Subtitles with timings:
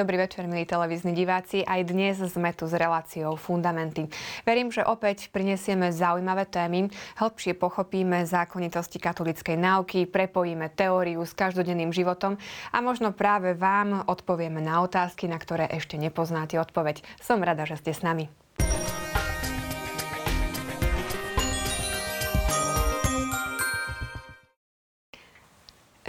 [0.00, 1.60] Dobrý večer, milí televízni diváci.
[1.60, 4.08] Aj dnes sme tu s reláciou Fundamenty.
[4.48, 6.88] Verím, že opäť prinesieme zaujímavé témy,
[7.20, 12.40] hĺbšie pochopíme zákonitosti katolickej náuky, prepojíme teóriu s každodenným životom
[12.72, 17.04] a možno práve vám odpovieme na otázky, na ktoré ešte nepoznáte odpoveď.
[17.20, 18.32] Som rada, že ste s nami.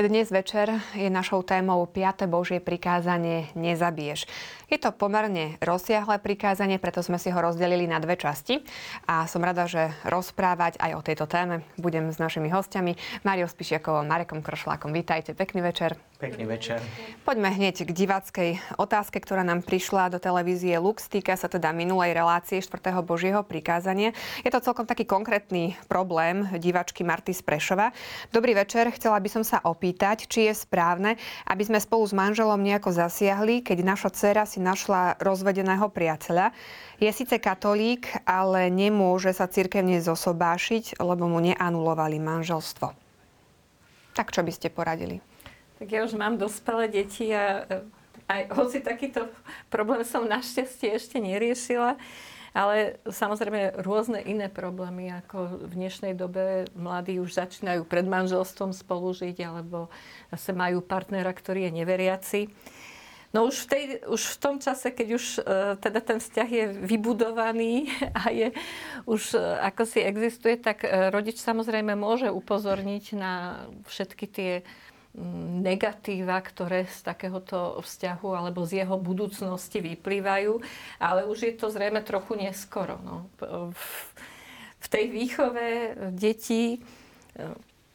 [0.02, 2.26] Dnes večer je našou témou 5.
[2.26, 4.26] Božie prikázanie nezabiješ.
[4.66, 8.66] Je to pomerne rozsiahle prikázanie, preto sme si ho rozdelili na dve časti
[9.06, 14.02] a som rada, že rozprávať aj o tejto téme budem s našimi hostiami Máriou Spišiakovou,
[14.08, 14.90] Marekom Krošlákom.
[14.90, 16.00] Vítajte, pekný večer.
[16.22, 16.78] Pekný večer.
[17.26, 21.10] Poďme hneď k diváckej otázke, ktorá nám prišla do televízie Lux.
[21.10, 22.94] Týka sa teda minulej relácie 4.
[23.02, 24.14] Božieho prikázania.
[24.46, 27.90] Je to celkom taký konkrétny problém divačky Marty z Prešova.
[28.30, 29.91] Dobrý večer, chcela by som sa opýtať,
[30.28, 35.20] či je správne, aby sme spolu s manželom nejako zasiahli, keď naša dcera si našla
[35.20, 36.56] rozvedeného priateľa.
[37.02, 42.94] Je síce katolík, ale nemôže sa cirkevne zosobášiť, lebo mu neanulovali manželstvo.
[44.12, 45.24] Tak čo by ste poradili?
[45.82, 47.82] Tak ja už mám dospelé deti a e,
[48.30, 49.26] aj hoci takýto
[49.74, 51.98] problém som našťastie ešte neriešila,
[52.52, 59.38] ale samozrejme rôzne iné problémy, ako v dnešnej dobe mladí už začínajú pred manželstvom spolužiť,
[59.48, 59.88] alebo
[60.36, 62.42] zase majú partnera, ktorý je neveriaci.
[63.32, 66.66] No už v, tej, už v tom čase, keď už uh, teda ten vzťah je
[66.84, 67.88] vybudovaný
[68.20, 68.52] a je
[69.08, 74.52] už uh, ako si existuje, tak uh, rodič samozrejme môže upozorniť na všetky tie
[75.62, 80.64] negatíva, ktoré z takéhoto vzťahu alebo z jeho budúcnosti vyplývajú,
[81.04, 82.96] ale už je to zrejme trochu neskoro.
[83.04, 83.28] No.
[84.82, 86.80] V tej výchove detí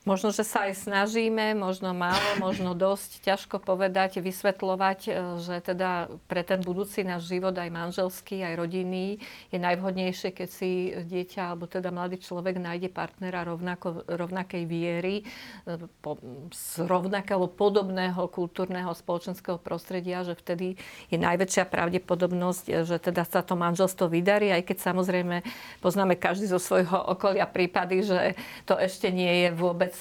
[0.07, 5.13] Možno, že sa aj snažíme, možno málo, možno dosť, ťažko povedať, vysvetľovať, e,
[5.43, 9.19] že teda pre ten budúci náš život, aj manželský, aj rodinný,
[9.51, 15.27] je najvhodnejšie, keď si dieťa alebo teda mladý človek nájde partnera rovnako, rovnakej viery,
[15.67, 16.23] e, po,
[16.55, 20.79] z rovnakého podobného kultúrneho spoločenského prostredia, že vtedy
[21.11, 25.43] je najväčšia pravdepodobnosť, e, že teda sa to manželstvo vydarí, aj keď samozrejme
[25.83, 28.39] poznáme každý zo svojho okolia prípady, že
[28.71, 29.96] to ešte nie je vôbec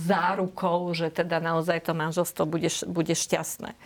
[0.00, 3.76] zárukou, že teda naozaj to manželstvo bude, bude šťastné.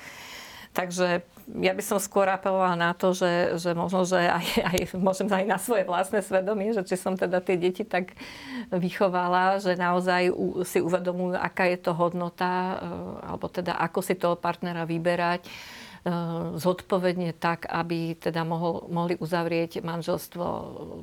[0.77, 1.25] Takže
[1.59, 5.45] ja by som skôr apelovala na to, že, že možno, že aj, aj, môžem aj
[5.49, 8.13] na svoje vlastné svedomie, že či som teda tie deti tak
[8.69, 10.29] vychovala, že naozaj
[10.69, 12.93] si uvedomujú, aká je to hodnota, e,
[13.33, 15.49] alebo teda ako si toho partnera vyberať
[16.59, 20.45] zodpovedne tak, aby teda mohol, mohli uzavrieť manželstvo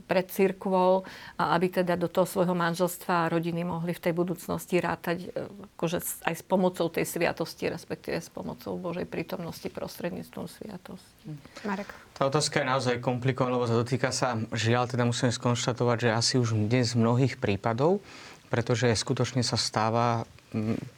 [0.05, 1.03] pred cirkvou
[1.39, 5.49] a aby teda do toho svojho manželstva a rodiny mohli v tej budúcnosti rátať e,
[5.75, 11.25] akože aj s pomocou tej sviatosti, respektíve s pomocou Božej prítomnosti prostredníctvom sviatosti.
[11.65, 11.89] Marek.
[12.15, 16.55] Tá otázka je naozaj komplikovaná, lebo dotýka sa, žiaľ, teda musím skonštatovať, že asi už
[16.55, 17.99] dnes mnohých prípadov,
[18.47, 20.23] pretože skutočne sa stáva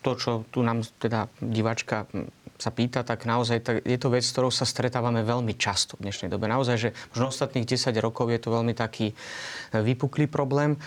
[0.06, 2.06] to, čo tu nám teda diváčka
[2.57, 6.09] sa pýta, tak naozaj tak je to vec, s ktorou sa stretávame veľmi často v
[6.09, 6.50] dnešnej dobe.
[6.50, 9.16] Naozaj, že možno ostatných 10 rokov je to veľmi taký e,
[9.78, 10.73] vypuklý problém.
[10.73, 10.78] E,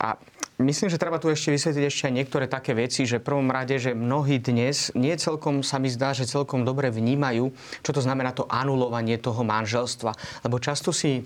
[0.00, 0.16] a
[0.60, 3.80] Myslím, že treba tu ešte vysvetliť ešte aj niektoré také veci, že v prvom rade,
[3.80, 7.48] že mnohí dnes nie celkom sa mi zdá, že celkom dobre vnímajú,
[7.80, 10.12] čo to znamená to anulovanie toho manželstva.
[10.44, 11.24] Lebo často si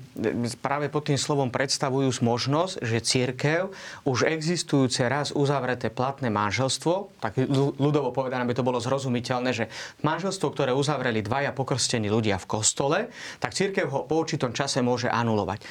[0.62, 3.74] práve pod tým slovom predstavujú možnosť, že církev
[4.06, 7.34] už existujúce raz uzavreté platné manželstvo, tak
[7.82, 9.66] ľudovo povedané by to bolo zrozumiteľné, že
[10.06, 12.98] manželstvo, ktoré uzavreli dvaja pokrstení ľudia v kostole,
[13.42, 15.66] tak církev ho po určitom čase môže anulovať.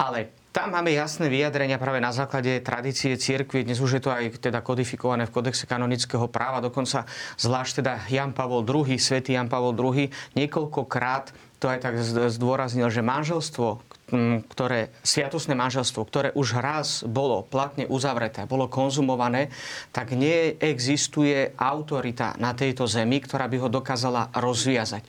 [0.00, 3.64] Ale tam máme jasné vyjadrenia práve na základe tradície cirkvi.
[3.64, 6.60] Dnes už je to aj teda kodifikované v kodexe kanonického práva.
[6.60, 7.08] Dokonca
[7.40, 13.00] zvlášť teda Jan Pavol II, svätý Jan Pavol II, niekoľkokrát to aj tak zdôraznil, že
[13.00, 13.80] manželstvo,
[14.52, 19.48] ktoré, sviatosné manželstvo, ktoré už raz bolo platne uzavreté, bolo konzumované,
[19.88, 25.04] tak neexistuje autorita na tejto zemi, ktorá by ho dokázala rozviazať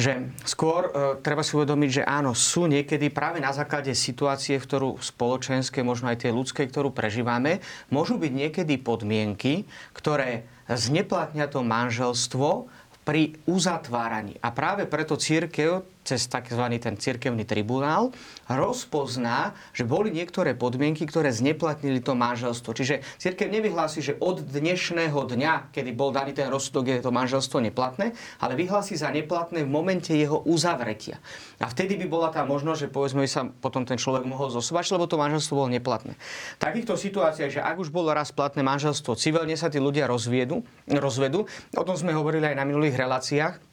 [0.00, 0.90] že skôr e,
[1.20, 6.08] treba si uvedomiť, že áno, sú niekedy práve na základe situácie, v ktorú spoločenské, možno
[6.08, 7.60] aj tie ľudské, ktorú prežívame,
[7.92, 12.70] môžu byť niekedy podmienky, ktoré zneplatnia to manželstvo
[13.04, 14.40] pri uzatváraní.
[14.40, 16.64] A práve preto církev cez tzv.
[16.80, 18.10] ten cirkevný tribunál
[18.50, 22.74] rozpozná, že boli niektoré podmienky, ktoré zneplatnili to manželstvo.
[22.74, 27.62] Čiže cirkev nevyhlási, že od dnešného dňa, kedy bol daný ten rozsudok, je to manželstvo
[27.62, 31.22] neplatné, ale vyhlási za neplatné v momente jeho uzavretia.
[31.62, 34.98] A vtedy by bola tá možnosť, že povedzme by sa potom ten človek mohol zosobať,
[34.98, 36.18] lebo to manželstvo bolo neplatné.
[36.56, 40.66] V takýchto situáciách, že ak už bolo raz platné manželstvo, civilne sa tí ľudia rozvedú,
[40.90, 43.69] rozvedú, o tom sme hovorili aj na minulých reláciách,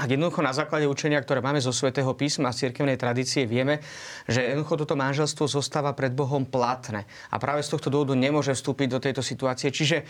[0.00, 3.84] ak jednoducho na základe učenia, ktoré máme zo svätého písma a cirkevnej tradície, vieme,
[4.24, 7.04] že jednoducho toto manželstvo zostáva pred Bohom platné.
[7.28, 9.68] A práve z tohto dôvodu nemôže vstúpiť do tejto situácie.
[9.68, 10.06] Čiže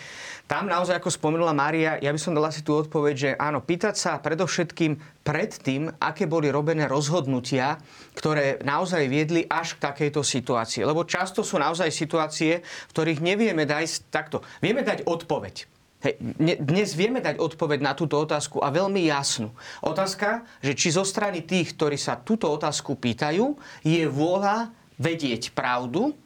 [0.46, 3.94] tam naozaj, ako spomenula Mária, ja by som dala si tú odpoveď, že áno, pýtať
[3.98, 7.80] sa predovšetkým pred tým, aké boli robené rozhodnutia,
[8.14, 10.86] ktoré naozaj viedli až k takejto situácii.
[10.86, 14.44] Lebo často sú naozaj situácie, v ktorých nevieme dať takto.
[14.62, 15.79] Vieme dať odpoveď.
[16.00, 16.16] Hej,
[16.64, 19.52] dnes vieme dať odpoveď na túto otázku a veľmi jasnú.
[19.84, 23.52] Otázka, že či zo strany tých, ktorí sa túto otázku pýtajú,
[23.84, 26.16] je vôľa vedieť pravdu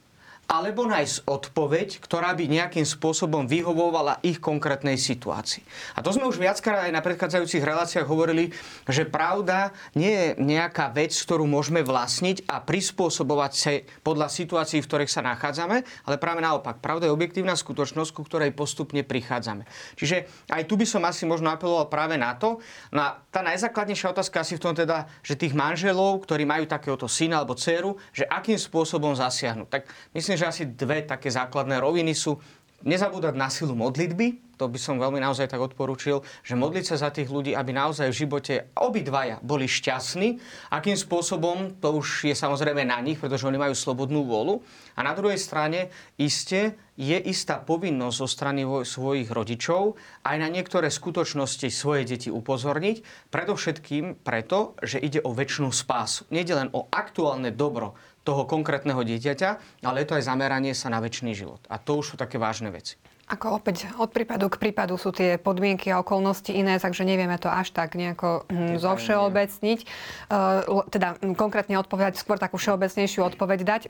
[0.49, 5.65] alebo nájsť odpoveď, ktorá by nejakým spôsobom vyhovovala ich konkrétnej situácii.
[5.97, 8.53] A to sme už viackrát aj na predchádzajúcich reláciách hovorili,
[8.87, 13.73] že pravda nie je nejaká vec, ktorú môžeme vlastniť a prispôsobovať sa
[14.05, 16.79] podľa situácií, v ktorých sa nachádzame, ale práve naopak.
[16.79, 19.65] Pravda je objektívna skutočnosť, ku ktorej postupne prichádzame.
[19.97, 22.61] Čiže aj tu by som asi možno apeloval práve na to.
[22.95, 27.43] A tá najzákladnejšia otázka asi v tom teda, že tých manželov, ktorí majú takéhoto syna
[27.43, 29.69] alebo dceru, že akým spôsobom zasiahnuť.
[29.71, 29.83] Tak
[30.15, 32.35] myslím, myslím, že asi dve také základné roviny sú
[32.83, 37.11] nezabúdať na silu modlitby, to by som veľmi naozaj tak odporúčil, že modliť sa za
[37.11, 40.39] tých ľudí, aby naozaj v živote obidvaja boli šťastní.
[40.71, 44.63] Akým spôsobom, to už je samozrejme na nich, pretože oni majú slobodnú vôľu.
[44.95, 50.87] A na druhej strane, iste je istá povinnosť zo strany svojich rodičov aj na niektoré
[50.87, 56.31] skutočnosti svoje deti upozorniť, predovšetkým preto, že ide o väčšinu spásu.
[56.31, 60.99] Nede len o aktuálne dobro toho konkrétneho dieťaťa, ale je to aj zameranie sa na
[60.99, 61.61] väčší život.
[61.69, 62.97] A to už sú také vážne veci.
[63.25, 67.49] Ako opäť od prípadu k prípadu sú tie podmienky a okolnosti iné, takže nevieme to
[67.49, 69.81] až tak nejako hm, zovšeobecniť.
[70.29, 73.83] Uh, teda hm, konkrétne odpovedať, skôr takú všeobecnejšiu odpoveď dať.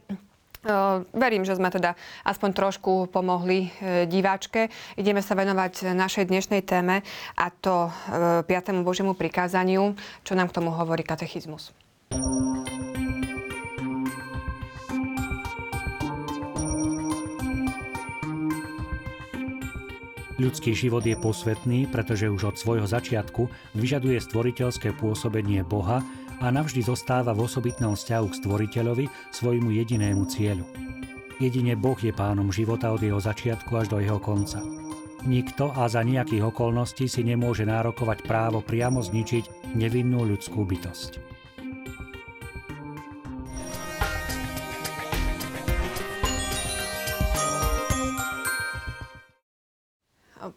[0.64, 4.70] Uh, verím, že sme teda aspoň trošku pomohli uh, diváčke.
[4.94, 7.02] Ideme sa venovať našej dnešnej téme
[7.34, 8.86] a to uh, 5.
[8.86, 11.74] Božiemu prikázaniu, čo nám k tomu hovorí katechizmus.
[20.34, 23.46] Ľudský život je posvetný, pretože už od svojho začiatku
[23.78, 26.02] vyžaduje stvoriteľské pôsobenie Boha
[26.42, 30.66] a navždy zostáva v osobitnom vzťahu k stvoriteľovi svojmu jedinému cieľu.
[31.38, 34.58] Jedine Boh je pánom života od jeho začiatku až do jeho konca.
[35.24, 41.33] Nikto a za nejakých okolností si nemôže nárokovať právo priamo zničiť nevinnú ľudskú bytosť.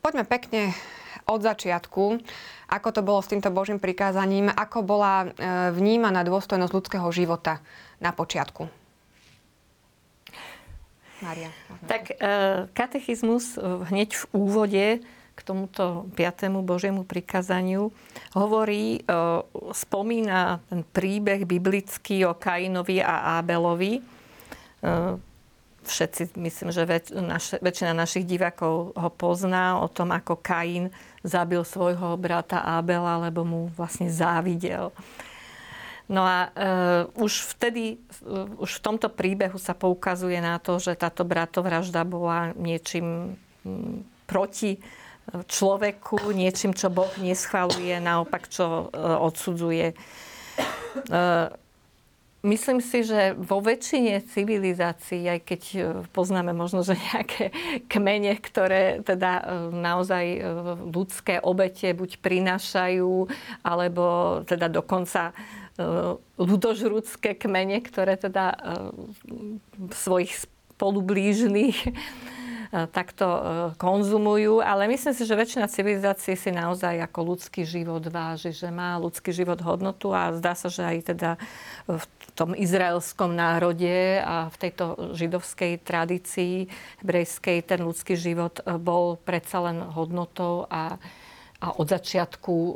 [0.03, 0.75] Poďme pekne
[1.27, 2.03] od začiatku,
[2.71, 5.27] ako to bolo s týmto Božím prikázaním, ako bola e,
[5.75, 7.59] vnímaná dôstojnosť ľudského života
[7.99, 8.67] na počiatku.
[11.19, 11.49] Maria.
[11.89, 12.15] Tak e,
[12.71, 14.85] katechizmus hneď v úvode
[15.37, 17.91] k tomuto piatému Božiemu prikázaniu
[18.35, 19.11] hovorí, e,
[19.75, 24.17] spomína ten príbeh biblický o Kainovi a Ábelovi
[25.87, 30.91] všetci, myslím, že väč, naš, väčšina našich divákov ho pozná o tom, ako Kain
[31.23, 34.91] zabil svojho brata Abela, lebo mu vlastne závidel.
[36.07, 40.95] No a uh, už vtedy, uh, už v tomto príbehu sa poukazuje na to, že
[40.95, 43.35] táto bratovražda bola niečím
[44.23, 44.79] proti
[45.27, 49.91] človeku, niečím, čo Boh neschvaluje, naopak, čo uh, odsudzuje.
[51.11, 51.51] Uh,
[52.47, 55.79] Myslím si, že vo väčšine civilizácií, aj keď e,
[56.15, 57.51] poznáme možno, že nejaké
[57.91, 59.43] kmene, ktoré teda e,
[59.75, 60.39] naozaj e,
[60.87, 63.27] ľudské obete buď prinášajú,
[63.67, 64.05] alebo
[64.47, 65.35] teda dokonca
[66.41, 68.57] ľudožrúdske kmene, ktoré teda
[69.93, 70.33] svojich
[70.73, 71.93] spolublížnych
[72.71, 73.25] takto
[73.77, 78.97] konzumujú, ale myslím si, že väčšina civilizácií si naozaj ako ľudský život váži, že má
[78.97, 81.37] ľudský život hodnotu a zdá sa, že aj teda
[81.85, 82.03] v
[82.37, 86.69] tom izraelskom národe a v tejto židovskej tradícii
[87.01, 91.01] hebrejskej ten ľudský život e, bol predsa len hodnotou a,
[91.57, 92.73] a od začiatku e,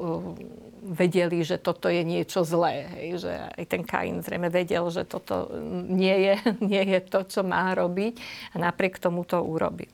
[0.81, 2.89] vedeli, že toto je niečo zlé.
[2.97, 5.53] Hej, že aj ten Kain zrejme vedel, že toto
[5.85, 6.33] nie je,
[6.73, 8.17] nie je to, čo má robiť
[8.57, 9.93] a napriek tomu to urobil.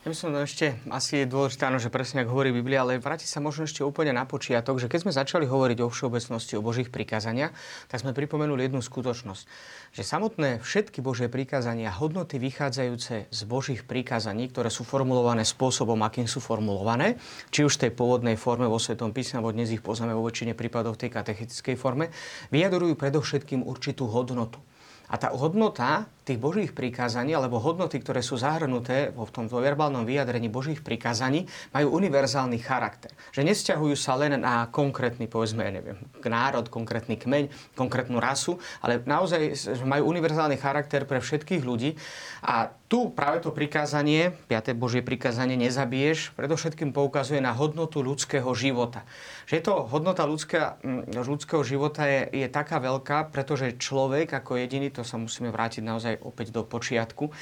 [0.00, 3.28] Ja by som ešte, asi je dôležité, áno, že presne ako hovorí Biblia, ale vráti
[3.28, 6.88] sa možno ešte úplne na počiatok, že keď sme začali hovoriť o všeobecnosti, o Božích
[6.88, 7.52] prikázaniach,
[7.84, 9.44] tak sme pripomenuli jednu skutočnosť,
[9.92, 16.24] že samotné všetky Božie prikázania, hodnoty vychádzajúce z Božích prikázaní, ktoré sú formulované spôsobom, akým
[16.24, 17.20] sú formulované,
[17.52, 20.56] či už v tej pôvodnej forme vo Svetom písme, alebo dnes ich poznáme vo väčšine
[20.56, 22.08] prípadov v tej katechetickej forme,
[22.48, 24.64] vyjadrujú predovšetkým určitú hodnotu.
[25.10, 30.46] A tá hodnota tých Božích prikázaní alebo hodnoty, ktoré sú zahrnuté vo v verbálnom vyjadrení
[30.46, 33.10] Božích prikázaní, majú univerzálny charakter.
[33.34, 39.58] Že nesťahujú sa len na konkrétny, povedzme, neviem, národ, konkrétny kmeň, konkrétnu rasu, ale naozaj
[39.82, 41.98] majú univerzálny charakter pre všetkých ľudí.
[42.46, 44.74] A tu práve to prikázanie, 5.
[44.74, 49.06] Božie prikázanie, nezabiješ, predovšetkým poukazuje na hodnotu ľudského života.
[49.46, 55.06] Že to hodnota ľudská, ľudského života je, je taká veľká, pretože človek ako jediný, to
[55.06, 57.32] sa musíme vrátiť naozaj opäť do počiatku,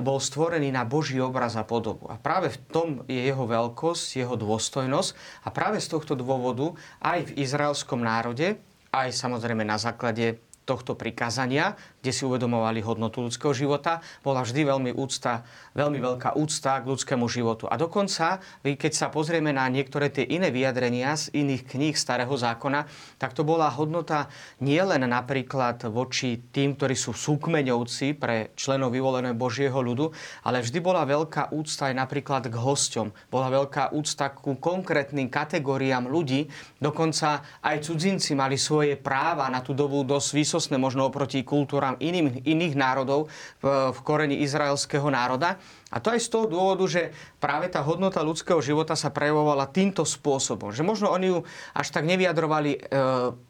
[0.00, 2.06] bol stvorený na Boží obraz a podobu.
[2.12, 5.10] A práve v tom je jeho veľkosť, jeho dôstojnosť.
[5.44, 8.60] A práve z tohto dôvodu aj v izraelskom národe,
[8.94, 14.92] aj samozrejme na základe tohto prikázania, kde si uvedomovali hodnotu ľudského života, bola vždy veľmi
[14.92, 15.40] úcta,
[15.72, 17.64] veľmi veľká úcta k ľudskému životu.
[17.64, 22.84] A dokonca, keď sa pozrieme na niektoré tie iné vyjadrenia z iných kníh Starého zákona,
[23.16, 24.28] tak to bola hodnota
[24.60, 30.12] nielen napríklad voči tým, ktorí sú súkmeňovci pre členov vyvoleného Božieho ľudu,
[30.44, 33.32] ale vždy bola veľká úcta aj napríklad k hosťom.
[33.32, 36.52] Bola veľká úcta ku konkrétnym kategóriám ľudí.
[36.76, 42.42] Dokonca aj cudzinci mali svoje práva na tú dobu dosť výsostné možno oproti kultúram iným,
[42.42, 43.30] iných národov
[43.62, 45.58] v, v koreni izraelského národa.
[45.94, 50.02] A to aj z toho dôvodu, že práve tá hodnota ľudského života sa prejavovala týmto
[50.02, 50.74] spôsobom.
[50.74, 51.38] Že možno oni ju
[51.70, 52.78] až tak nevyjadrovali e,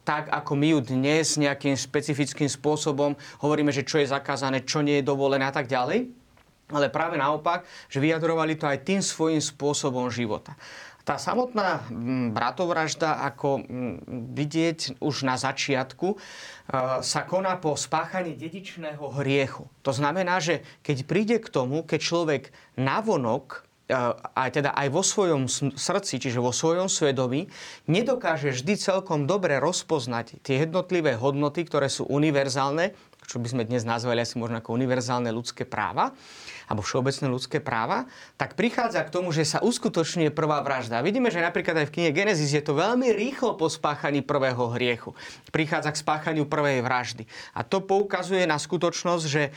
[0.05, 5.01] tak, ako my ju dnes nejakým špecifickým spôsobom hovoríme, že čo je zakázané, čo nie
[5.01, 6.13] je dovolené a tak ďalej.
[6.69, 10.57] Ale práve naopak, že vyjadrovali to aj tým svojím spôsobom života.
[11.05, 13.95] Tá samotná mm, bratovražda, ako mm,
[14.33, 16.17] vidieť už na začiatku, e,
[17.05, 19.69] sa koná po spáchaní dedičného hriechu.
[19.85, 22.43] To znamená, že keď príde k tomu, keď človek
[22.81, 24.01] navonok e,
[24.33, 25.45] aj teda aj vo svojom
[25.77, 27.53] srdci, čiže vo svojom svedomí,
[27.85, 33.83] nedokáže vždy celkom dobre rozpoznať tie jednotlivé hodnoty, ktoré sú univerzálne, čo by sme dnes
[33.83, 36.13] nazvali asi možno ako univerzálne ľudské práva,
[36.65, 41.05] alebo všeobecné ľudské práva, tak prichádza k tomu, že sa uskutočňuje prvá vražda.
[41.05, 45.13] Vidíme, že napríklad aj v knihe Genesis je to veľmi rýchlo po spáchaní prvého hriechu.
[45.53, 47.23] Prichádza k spáchaniu prvej vraždy.
[47.53, 49.51] A to poukazuje na skutočnosť, že e,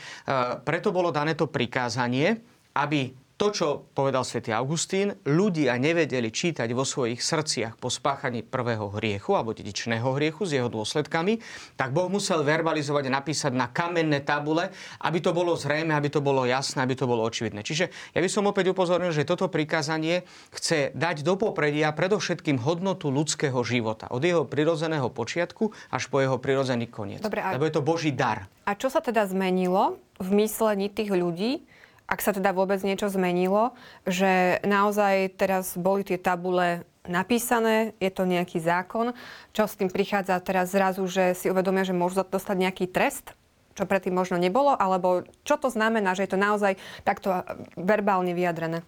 [0.61, 2.41] preto bolo dané to prikázanie,
[2.77, 8.91] aby to, čo povedal svätý Augustín, ľudia nevedeli čítať vo svojich srdciach po spáchaní prvého
[8.99, 11.39] hriechu alebo dedičného hriechu s jeho dôsledkami,
[11.79, 14.67] tak Boh musel verbalizovať a napísať na kamenné tabule,
[14.99, 17.63] aby to bolo zrejme, aby to bolo jasné, aby to bolo očividné.
[17.63, 23.07] Čiže ja by som opäť upozornil, že toto prikázanie chce dať do popredia predovšetkým hodnotu
[23.07, 24.11] ľudského života.
[24.11, 27.23] Od jeho prirodzeného počiatku až po jeho prirodzený koniec.
[27.23, 27.55] Dobre, a...
[27.55, 28.51] Lebo je to Boží dar.
[28.67, 31.63] A čo sa teda zmenilo v myslení tých ľudí,
[32.09, 33.77] ak sa teda vôbec niečo zmenilo,
[34.09, 39.13] že naozaj teraz boli tie tabule napísané, je to nejaký zákon,
[39.53, 43.37] čo s tým prichádza teraz zrazu, že si uvedomia, že môžu dostať nejaký trest,
[43.77, 46.75] čo predtým možno nebolo, alebo čo to znamená, že je to naozaj
[47.05, 47.45] takto
[47.77, 48.81] verbálne vyjadrené?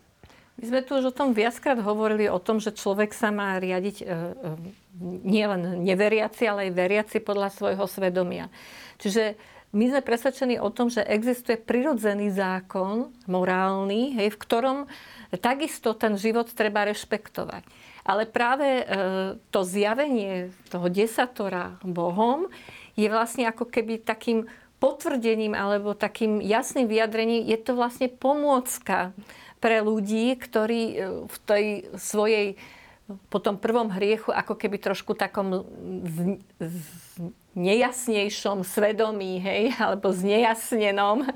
[0.60, 3.98] My sme tu už o tom viackrát hovorili, o tom, že človek sa má riadiť
[3.98, 4.10] e, e,
[5.26, 8.52] nielen neveriaci, ale aj veriaci podľa svojho svedomia.
[9.02, 9.40] Čiže
[9.72, 14.78] my sme presvedčení o tom, že existuje prirodzený zákon, morálny, hej, v ktorom
[15.40, 17.64] takisto ten život treba rešpektovať.
[18.04, 18.84] Ale práve e,
[19.48, 22.52] to zjavenie toho desatora Bohom
[23.00, 24.50] je vlastne ako keby takým
[24.82, 29.16] potvrdením alebo takým jasným vyjadrením, je to vlastne pomôcka
[29.64, 30.96] pre ľudí, ktorí e,
[31.32, 32.60] v tej svojej
[33.28, 35.68] po tom prvom hriechu ako keby trošku takom
[36.08, 36.18] z,
[36.64, 36.76] z,
[37.56, 41.28] nejasnejšom svedomí, hej, alebo znejasnenom,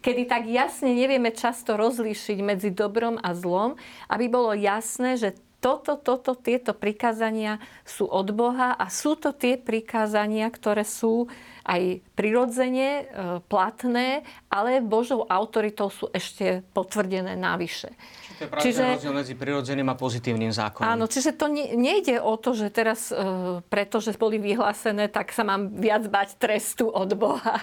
[0.00, 3.76] kedy tak jasne nevieme často rozlíšiť medzi dobrom a zlom,
[4.08, 9.60] aby bolo jasné, že toto, toto, tieto prikázania sú od Boha a sú to tie
[9.60, 11.28] prikázania, ktoré sú
[11.68, 13.02] aj prirodzene e,
[13.44, 17.92] platné, ale Božou autoritou sú ešte potvrdené navyše.
[18.40, 20.88] To je čiže, rozdiel medzi prirodzeným a pozitívnym zákonom.
[20.88, 25.44] Áno, čiže to ne, nejde o to, že teraz, e, pretože boli vyhlásené, tak sa
[25.44, 27.60] mám viac bať trestu od Boha.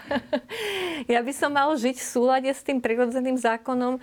[1.14, 4.02] ja by som mal žiť v súlade s tým prirodzeným zákonom e,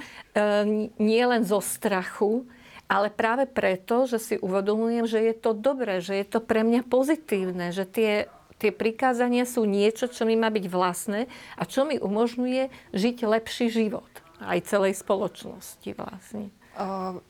[0.99, 2.43] nie len zo strachu,
[2.88, 6.85] ale práve preto, že si uvedomujem, že je to dobré, že je to pre mňa
[6.87, 11.26] pozitívne, že tie tie prikázania sú niečo, čo mi má byť vlastné
[11.59, 14.09] a čo mi umožňuje žiť lepší život
[14.41, 16.49] aj celej spoločnosti vlastne.
[16.75, 17.21] Uh,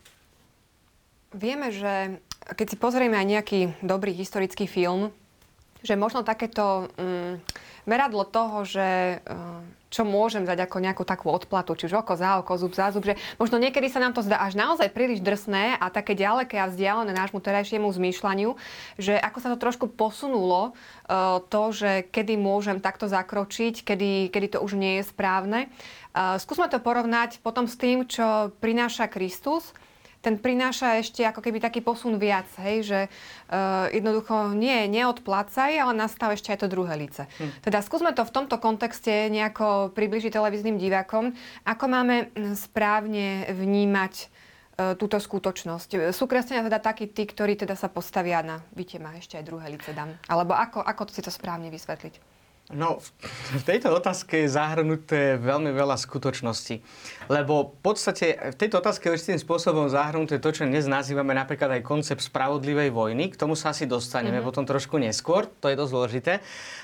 [1.34, 2.22] vieme, že
[2.54, 5.10] keď si pozrieme aj nejaký dobrý historický film,
[5.84, 7.36] že možno takéto um,
[7.84, 9.60] meradlo toho, že uh,
[9.94, 13.06] čo môžem dať ako nejakú takú odplatu, či už oko za oko, zub za zub,
[13.06, 16.66] že možno niekedy sa nám to zdá až naozaj príliš drsné a také ďaleké a
[16.66, 18.58] vzdialené nášmu terajšiemu zmýšľaniu,
[18.98, 24.58] že ako sa to trošku posunulo, uh, to, že kedy môžem takto zakročiť, kedy, kedy
[24.58, 25.70] to už nie je správne.
[26.10, 29.70] Uh, skúsme to porovnať potom s tým, čo prináša Kristus
[30.24, 35.92] ten prináša ešte ako keby taký posun viac, hej, že uh, jednoducho nie, neodplácaj, ale
[35.92, 37.28] nastáva ešte aj to druhé lice.
[37.36, 37.60] Hm.
[37.60, 41.36] Teda skúsme to v tomto kontexte nejako približiť televíznym divákom,
[41.68, 46.10] ako máme hm, správne vnímať uh, túto skutočnosť.
[46.16, 49.68] Sú kresťania teda takí tí, ktorí teda sa postavia na, víte ma, ešte aj druhé
[49.68, 50.16] lice dám.
[50.26, 52.33] Alebo ako, ako si to správne vysvetliť?
[52.72, 52.96] No,
[53.52, 56.80] v tejto otázke je zahrnuté veľmi veľa skutočností.
[57.28, 61.76] Lebo v podstate v tejto otázke je istým spôsobom zahrnuté to, čo dnes nazývame napríklad
[61.76, 63.28] aj koncept spravodlivej vojny.
[63.28, 64.48] K tomu sa asi dostaneme mm-hmm.
[64.48, 66.32] potom trošku neskôr, to je dosť zložité.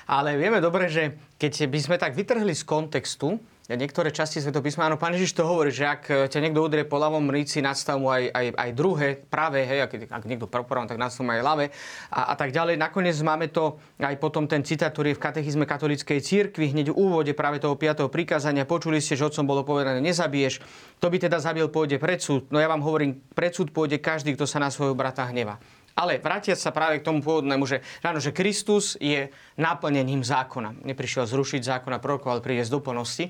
[0.05, 3.41] Ale vieme dobre, že keď by sme tak vytrhli z kontextu
[3.75, 7.27] niektoré časti Svetopísma, áno, pán Ježiš to hovorí, že ak ťa niekto udrie po ľavom
[7.31, 11.23] ríci, nadstav mu aj, aj, aj druhé, práve, hej, ak, ak niekto pravom, tak nadstav
[11.23, 11.65] mu aj ľavé
[12.11, 12.79] a, a tak ďalej.
[12.79, 16.99] Nakoniec máme to aj potom ten citát, ktorý je v katechizme katolíckej církvy, hneď v
[16.99, 18.07] úvode práve toho 5.
[18.07, 18.67] prikázania.
[18.67, 20.63] Počuli ste, že otcom bolo povedané, nezabiješ.
[21.01, 22.47] To by teda zabil, pôjde predsud.
[22.53, 25.57] No ja vám hovorím, predsud pôjde každý, kto sa na svojho brata hneva.
[25.95, 29.27] Ale vrátiať sa práve k tomu pôvodnému, že, áno, že Kristus je
[29.59, 30.83] naplnením zákona.
[30.87, 33.29] Neprišiel zrušiť zákona prorokov, ale príde z doplnosti.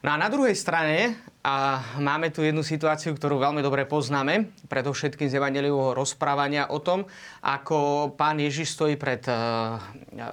[0.00, 5.28] No a na druhej strane a máme tu jednu situáciu, ktorú veľmi dobre poznáme, predovšetkým
[5.28, 7.04] z evangelivého rozprávania o tom,
[7.44, 9.76] ako pán Ježiš stojí pred uh,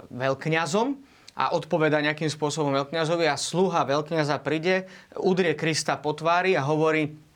[0.07, 0.87] veľkňazom
[1.35, 4.87] a odpoveda nejakým spôsobom veľkňazovi a sluha veľkňaza príde,
[5.19, 7.26] udrie Krista po tvári a hovorí,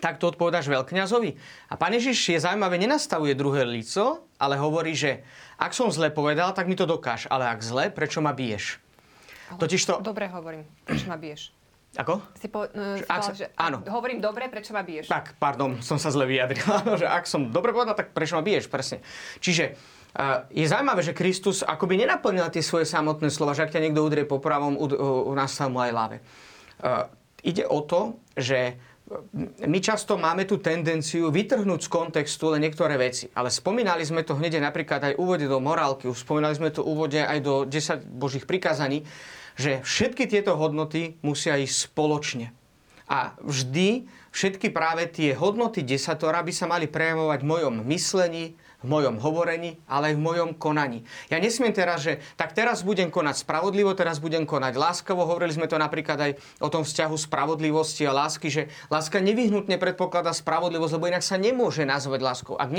[0.00, 1.30] tak to odpovedáš veľkňazovi.
[1.72, 5.24] A pán Ježiš je zaujímavé, nenastavuje druhé lico, ale hovorí, že
[5.56, 8.80] ak som zle povedal, tak mi to dokáž, ale ak zle, prečo ma biješ?
[9.56, 9.92] Totiž to...
[10.02, 11.54] Dobre hovorím, prečo ma biješ?
[11.96, 12.20] Ako?
[12.36, 13.80] Si po, uh, si ak povedal, že áno.
[13.88, 15.08] hovorím dobre, prečo ma biješ?
[15.08, 16.60] Tak, pardon, som sa zle vyjadril.
[17.00, 18.68] že ak som dobre povedal, tak prečo ma biješ?
[18.68, 19.00] Presne.
[19.40, 23.80] Čiže uh, je zaujímavé, že Kristus akoby nenaplnil tie svoje samotné slova, že ak ťa
[23.80, 26.16] niekto udrie po pravom, u, u, nastav mu aj ľave.
[26.84, 27.08] Uh,
[27.40, 28.76] ide o to, že
[29.62, 33.30] my často máme tú tendenciu vytrhnúť z kontextu len niektoré veci.
[33.38, 37.38] Ale spomínali sme to hneď napríklad aj úvode do morálky, spomínali sme to úvode aj
[37.38, 39.06] do 10 božích prikázaní,
[39.54, 42.50] že všetky tieto hodnoty musia ísť spoločne.
[43.06, 48.94] A vždy všetky práve tie hodnoty desatora by sa mali prejavovať v mojom myslení, v
[48.94, 51.02] mojom hovorení, ale aj v mojom konaní.
[51.26, 55.26] Ja nesmiem teraz, že tak teraz budem konať spravodlivo, teraz budem konať láskavo.
[55.26, 60.30] Hovorili sme to napríklad aj o tom vzťahu spravodlivosti a lásky, že láska nevyhnutne predpokladá
[60.30, 62.54] spravodlivosť, lebo inak sa nemôže nazvať láskou.
[62.54, 62.70] Ak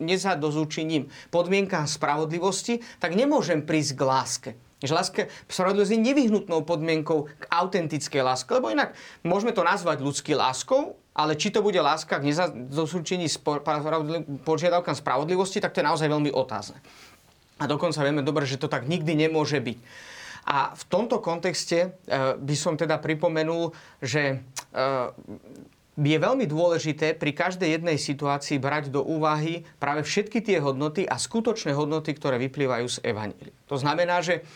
[0.00, 4.50] nezadozúčiním podmienkám spravodlivosti, tak nemôžem prísť k láske.
[4.78, 8.94] Že láska, spravodlivosť je nevyhnutnou podmienkou k autentickej láske, lebo inak
[9.26, 13.26] môžeme to nazvať ľudský láskou, ale či to bude láska k nezasúčení
[14.46, 16.78] požiadavkám spravodlivosti, tak to je naozaj veľmi otázne.
[17.58, 19.78] A dokonca vieme dobre, že to tak nikdy nemôže byť.
[20.48, 21.88] A v tomto kontexte e,
[22.38, 24.38] by som teda pripomenul, že
[24.72, 24.76] e,
[25.98, 31.18] je veľmi dôležité pri každej jednej situácii brať do úvahy práve všetky tie hodnoty a
[31.18, 33.52] skutočné hodnoty, ktoré vyplývajú z Evanília.
[33.66, 34.46] To znamená, že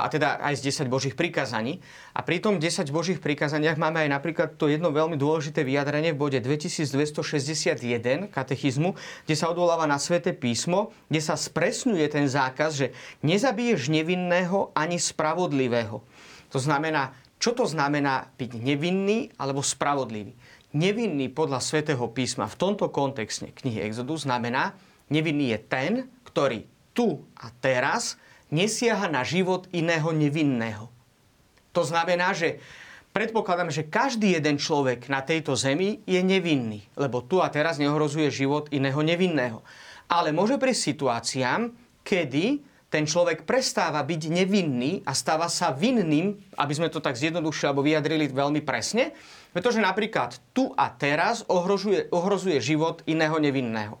[0.00, 1.84] a teda aj z 10 Božích prikázaní.
[2.16, 6.20] A pri tom 10 Božích prikázaniach máme aj napríklad to jedno veľmi dôležité vyjadrenie v
[6.22, 8.96] bode 2261 katechizmu,
[9.28, 12.86] kde sa odvoláva na sväté písmo, kde sa spresňuje ten zákaz, že
[13.20, 16.00] nezabiješ nevinného ani spravodlivého.
[16.48, 20.32] To znamená, čo to znamená byť nevinný alebo spravodlivý?
[20.72, 24.72] Nevinný podľa svätého písma v tomto kontexte knihy Exodus znamená,
[25.12, 25.92] nevinný je ten,
[26.24, 26.64] ktorý
[26.96, 28.16] tu a teraz
[28.52, 30.92] nesiaha na život iného nevinného.
[31.72, 32.60] To znamená, že
[33.16, 38.28] predpokladám, že každý jeden človek na tejto zemi je nevinný, lebo tu a teraz neohrozuje
[38.28, 39.64] život iného nevinného.
[40.12, 41.72] Ale môže prísť situáciám,
[42.04, 42.60] kedy
[42.92, 47.80] ten človek prestáva byť nevinný a stáva sa vinným, aby sme to tak zjednodušili alebo
[47.80, 49.16] vyjadrili veľmi presne,
[49.56, 53.96] pretože napríklad tu a teraz ohrozuje, ohrozuje život iného nevinného.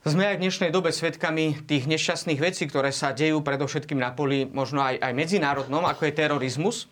[0.00, 4.48] Sme aj v dnešnej dobe svedkami tých nešťastných vecí, ktoré sa dejú predovšetkým na poli
[4.48, 6.88] možno aj, aj medzinárodnom, ako je terorizmus.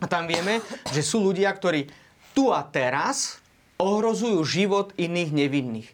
[0.00, 1.92] A tam vieme, že sú ľudia, ktorí
[2.32, 3.44] tu a teraz
[3.76, 5.92] ohrozujú život iných nevinných.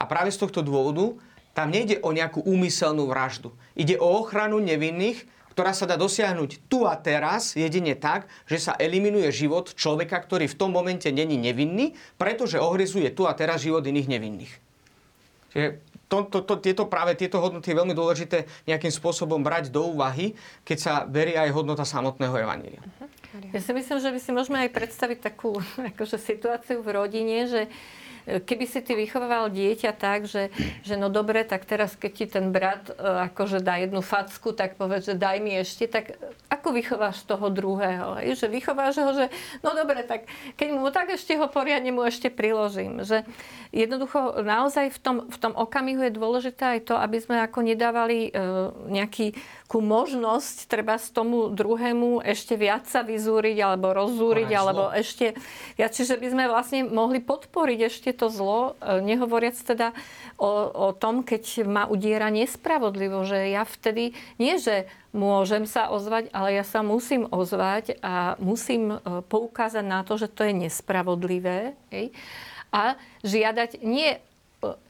[0.00, 1.20] A práve z tohto dôvodu
[1.52, 3.52] tam nejde o nejakú úmyselnú vraždu.
[3.76, 8.72] Ide o ochranu nevinných, ktorá sa dá dosiahnuť tu a teraz jedine tak, že sa
[8.80, 13.84] eliminuje život človeka, ktorý v tom momente není nevinný, pretože ohrezuje tu a teraz život
[13.84, 14.54] iných nevinných.
[15.50, 19.94] Čiže to, to, to, tieto práve tieto hodnoty je veľmi dôležité nejakým spôsobom brať do
[19.94, 20.34] úvahy,
[20.66, 22.82] keď sa berie aj hodnota samotného evanília.
[23.54, 25.62] Ja si myslím, že by si môžeme aj predstaviť takú
[25.94, 27.70] akože, situáciu v rodine, že
[28.26, 30.52] keby si ty vychovával dieťa tak, že,
[30.84, 32.94] že no dobre, tak teraz keď ti ten brat e,
[33.32, 36.20] akože dá jednu facku, tak povedz, že daj mi ešte, tak
[36.60, 38.20] ako vychováš toho druhého?
[38.20, 39.32] Že vychováš ho, že
[39.64, 40.28] no dobre, tak
[40.60, 43.00] keď mu tak ešte ho poriadne mu ešte priložím.
[43.00, 43.24] Že
[43.72, 48.28] jednoducho naozaj v tom, v tom okamihu je dôležité aj to, aby sme ako nedávali
[48.28, 48.30] e,
[48.92, 49.32] nejaký
[49.70, 55.38] ku možnosť treba z tomu druhému ešte viac sa vyzúriť alebo rozzúriť, alebo ešte
[55.78, 55.94] viac.
[55.94, 59.96] Čiže by sme vlastne mohli podporiť ešte to zlo, e, nehovoriac teda
[60.36, 66.30] o, o tom, keď ma udiera nespravodlivo, že ja vtedy nie, že môžem sa ozvať,
[66.30, 71.74] ale ja sa musím ozvať a musím e, poukázať na to, že to je nespravodlivé.
[71.90, 72.14] Hej?
[72.70, 72.94] A
[73.26, 74.22] žiadať nie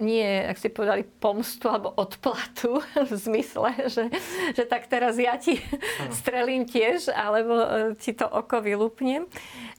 [0.02, 4.10] nie, ak ste povedali, pomstu alebo odplatu v zmysle, že,
[4.58, 5.62] že tak teraz ja ti
[6.10, 9.30] strelím tiež, alebo e, ti to oko vylúpnem.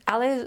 [0.07, 0.41] Ale e,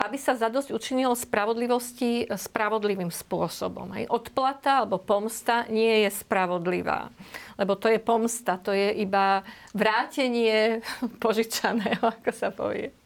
[0.00, 3.92] aby sa zadosť učinilo spravodlivosti spravodlivým spôsobom.
[3.92, 7.12] Aj odplata alebo pomsta nie je spravodlivá.
[7.60, 9.44] Lebo to je pomsta, to je iba
[9.76, 10.80] vrátenie
[11.22, 12.96] požičaného, ako sa povie.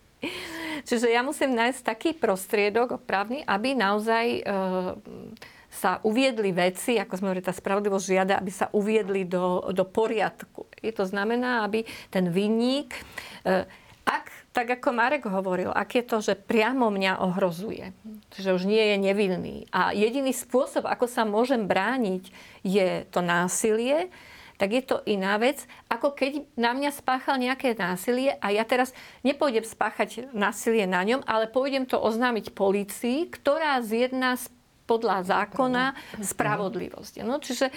[0.84, 4.40] Čiže ja musím nájsť taký prostriedok opravný, aby naozaj e,
[5.68, 10.66] sa uviedli veci, ako sme hovorili, tá spravodlivosť žiada, aby sa uviedli do, do poriadku.
[10.82, 12.96] I to znamená, aby ten vinník,
[13.44, 13.68] e,
[14.08, 17.92] ak, tak ako Marek hovoril, ak je to, že priamo mňa ohrozuje,
[18.32, 22.32] že už nie je nevinný a jediný spôsob, ako sa môžem brániť,
[22.64, 24.08] je to násilie,
[24.58, 28.90] tak je to iná vec, ako keď na mňa spáchal nejaké násilie a ja teraz
[29.22, 34.34] nepôjdem spáchať násilie na ňom, ale pôjdem to oznámiť polícii, ktorá zjedná
[34.88, 35.92] podľa zákona
[36.24, 37.20] spravodlivosť.
[37.20, 37.68] No, čiže,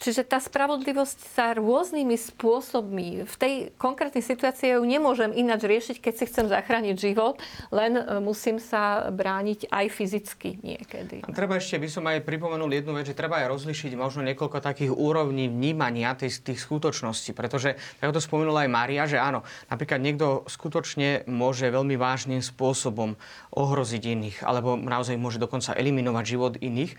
[0.00, 6.14] čiže tá spravodlivosť sa rôznymi spôsobmi, v tej konkrétnej situácii ju nemôžem ináč riešiť, keď
[6.16, 7.36] si chcem zachrániť život,
[7.68, 11.28] len e, musím sa brániť aj fyzicky niekedy.
[11.28, 14.64] A treba ešte, by som aj pripomenul jednu vec, že treba aj rozlišiť možno niekoľko
[14.64, 20.00] takých úrovní vnímania tých, tých skutočností, pretože, ako to spomenula aj Mária, že áno, napríklad
[20.00, 23.18] niekto skutočne môže veľmi vážnym spôsobom
[23.52, 26.94] ohroziť iných, alebo naozaj môže dokonca eliminovať život od iných.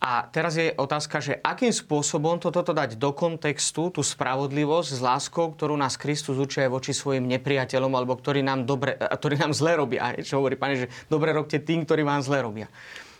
[0.00, 5.52] A teraz je otázka, že akým spôsobom toto dať do kontextu, tú spravodlivosť s láskou,
[5.52, 10.16] ktorú nás Kristus učí voči svojim nepriateľom, alebo ktorí nám, dobre, ktorí nám zle robia.
[10.24, 12.72] Čo hovorí pane, že dobre robte tým, ktorí vám zle robia.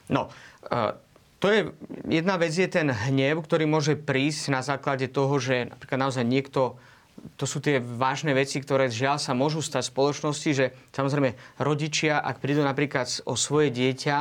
[0.08, 0.32] No,
[0.72, 0.96] e,
[1.40, 1.60] to je,
[2.08, 6.80] jedna vec je ten hnev, ktorý môže prísť na základe toho, že napríklad naozaj niekto
[7.36, 12.20] to sú tie vážne veci, ktoré žiaľ sa môžu stať v spoločnosti, že samozrejme rodičia,
[12.20, 14.16] ak prídu napríklad o svoje dieťa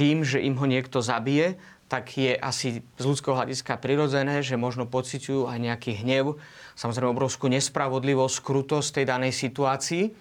[0.00, 1.60] tým, že im ho niekto zabije,
[1.92, 6.40] tak je asi z ľudského hľadiska prirodzené, že možno pociťujú aj nejaký hnev,
[6.78, 10.14] samozrejme obrovskú nespravodlivosť, krutosť tej danej situácii.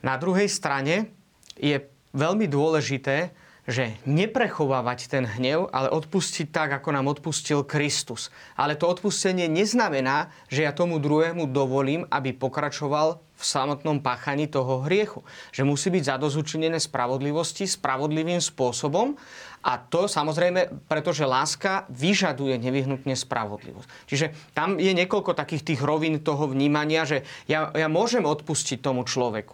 [0.00, 1.12] Na druhej strane
[1.58, 1.76] je
[2.16, 8.30] veľmi dôležité, že neprechovávať ten hnev, ale odpustiť tak, ako nám odpustil Kristus.
[8.54, 14.80] Ale to odpustenie neznamená, že ja tomu druhému dovolím, aby pokračoval v samotnom páchaní toho
[14.88, 15.20] hriechu.
[15.52, 19.14] Že musí byť zadozučinené spravodlivosti spravodlivým spôsobom
[19.66, 23.88] a to samozrejme, pretože láska vyžaduje nevyhnutne spravodlivosť.
[24.08, 29.04] Čiže tam je niekoľko takých tých rovín toho vnímania, že ja, ja môžem odpustiť tomu
[29.04, 29.52] človeku.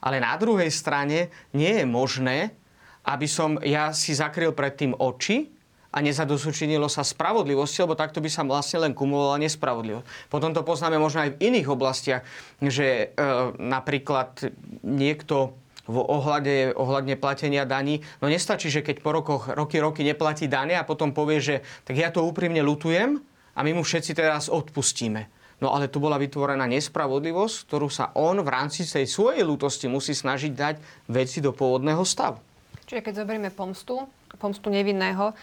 [0.00, 2.56] Ale na druhej strane nie je možné,
[3.04, 5.59] aby som ja si zakryl pred tým oči
[5.90, 10.30] a nezadosučinilo sa spravodlivosti, lebo takto by sa vlastne len kumulovala nespravodlivosť.
[10.30, 12.22] Potom to poznáme možno aj v iných oblastiach,
[12.62, 13.26] že e,
[13.58, 14.54] napríklad
[14.86, 15.58] niekto
[15.90, 17.98] v ohľade, ohľadne platenia daní.
[18.22, 21.98] No nestačí, že keď po rokoch, roky, roky neplatí dane a potom povie, že tak
[21.98, 23.18] ja to úprimne lutujem
[23.58, 25.26] a my mu všetci teraz odpustíme.
[25.60, 30.16] No ale tu bola vytvorená nespravodlivosť, ktorú sa on v rámci tej svojej lutosti musí
[30.16, 30.74] snažiť dať
[31.10, 32.40] veci do pôvodného stavu.
[32.88, 35.34] Čiže keď zoberieme pomstu, pomstu nevinného, e,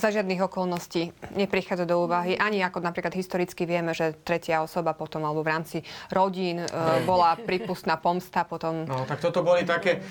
[0.00, 2.34] za žiadnych okolností neprichádza do úvahy.
[2.34, 5.78] Ani ako napríklad historicky vieme, že tretia osoba potom alebo v rámci
[6.10, 6.66] rodín e,
[7.06, 8.88] bola prípustná pomsta potom.
[8.88, 10.02] No tak toto boli také...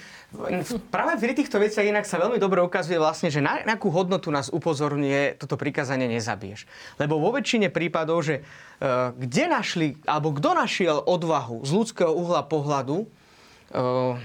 [0.92, 4.52] Práve pri týchto veciach inak sa veľmi dobre ukazuje vlastne, že na akú hodnotu nás
[4.52, 6.68] upozorňuje toto prikázanie nezabiješ.
[7.00, 12.44] Lebo vo väčšine prípadov, že uh, kde našli, alebo kto našiel odvahu z ľudského uhla
[12.44, 14.20] pohľadu uh,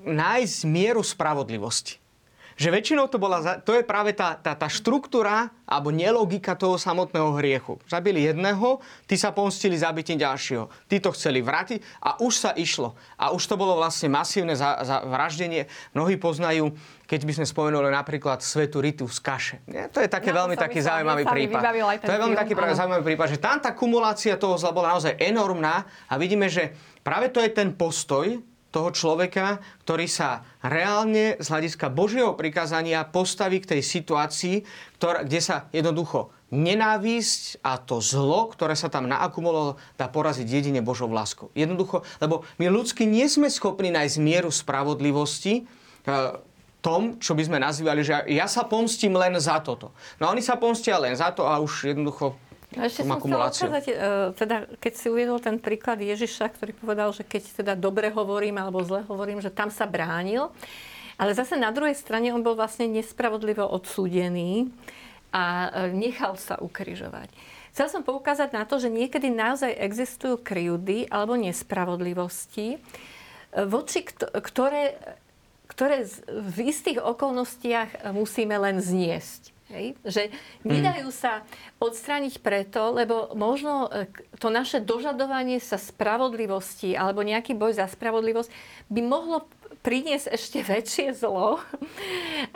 [0.00, 2.03] nájsť mieru spravodlivosti.
[2.54, 7.34] Že väčšinou to bola, to je práve tá, tá, tá štruktúra alebo nelogika toho samotného
[7.40, 7.82] hriechu.
[7.90, 8.78] Zabili jedného,
[9.10, 10.70] tí sa pomstili zabitím ďalšieho.
[10.86, 12.94] Tí to chceli vrátiť a už sa išlo.
[13.18, 15.66] A už to bolo vlastne masívne za, za vraždenie.
[15.96, 16.70] Mnohí poznajú,
[17.10, 19.56] keď by sme spomenuli napríklad svetu Ritu z kaše.
[19.66, 19.90] Nie?
[19.90, 21.62] To je také no, veľmi taký zaujímavý prípad.
[22.06, 25.18] To je veľmi taký práve zaujímavý prípad, že tam tá kumulácia toho zla bola naozaj
[25.18, 26.70] enormná a vidíme, že
[27.02, 28.38] práve to je ten postoj,
[28.74, 34.66] toho človeka, ktorý sa reálne z hľadiska Božieho prikázania postaví k tej situácii,
[34.98, 40.82] ktorá, kde sa jednoducho nenávisť a to zlo, ktoré sa tam naakumulovalo, dá poraziť jedine
[40.82, 41.54] Božou láskou.
[41.54, 46.12] Jednoducho, lebo my ľudsky nie sme schopní nájsť mieru spravodlivosti, e,
[46.84, 49.96] tom, čo by sme nazývali, že ja sa pomstím len za toto.
[50.20, 52.36] No oni sa pomstia len za to a už jednoducho
[52.74, 53.94] No ešte som chcela odkázať, e,
[54.34, 58.82] teda, keď si uviedol ten príklad Ježiša, ktorý povedal, že keď teda dobre hovorím alebo
[58.82, 60.50] zle hovorím, že tam sa bránil.
[61.14, 64.74] Ale zase na druhej strane on bol vlastne nespravodlivo odsúdený
[65.30, 67.30] a e, nechal sa ukrižovať.
[67.74, 72.78] Chcel som poukázať na to, že niekedy naozaj existujú kryjúdy alebo nespravodlivosti, e,
[73.70, 74.98] voči ktoré,
[75.70, 79.53] ktoré v istých okolnostiach musíme len zniesť.
[79.72, 79.96] Hej?
[80.04, 80.22] Že
[80.60, 81.40] nedajú sa
[81.80, 88.52] odstrániť preto, lebo možno e, to naše dožadovanie sa spravodlivosti alebo nejaký boj za spravodlivosť
[88.92, 89.48] by mohlo
[89.84, 91.60] priniesť ešte väčšie zlo.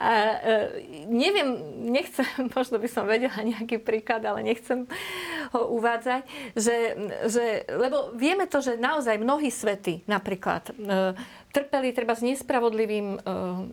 [0.00, 0.56] A, e,
[1.08, 1.56] neviem,
[1.92, 2.24] nechcem,
[2.56, 4.88] možno by som vedela nejaký príklad, ale nechcem
[5.56, 6.76] ho uvádzať, že,
[7.28, 11.16] že, lebo vieme to, že naozaj mnohí svety napríklad e,
[11.58, 13.18] trpeli treba s nespravodlivým e,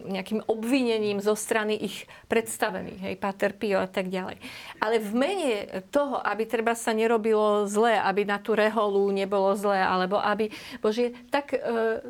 [0.10, 4.42] nejakým obvinením zo strany ich predstavených, hej, Pater Pio a tak ďalej.
[4.82, 5.54] Ale v mene
[5.94, 10.50] toho, aby treba sa nerobilo zle, aby na tú reholu nebolo zle, alebo aby
[10.82, 11.62] Božie, tak e,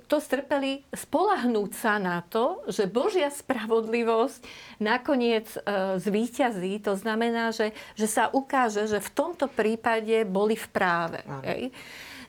[0.07, 4.39] to strpeli spolahnúť sa na to, že Božia spravodlivosť
[4.79, 6.79] nakoniec e, zvíťazí.
[6.87, 11.19] To znamená, že, že sa ukáže, že v tomto prípade boli v práve.
[11.43, 11.75] Hej.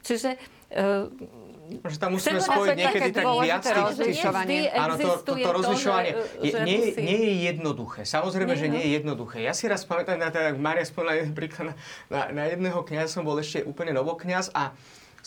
[0.03, 0.57] Čiže
[1.66, 3.64] že tam musíme spojiť niekedy tak viac
[3.98, 4.70] tých...
[4.74, 8.07] Áno, to, to, to rozlišovanie je, nie, nie je jednoduché.
[8.07, 9.42] Samozrejme, nie, že nie je jednoduché.
[9.42, 11.74] Ja si raz pamätám, na tak Mária spomínala príklad,
[12.07, 14.74] na, na jedného kniaza som bol ešte úplne novokňaz a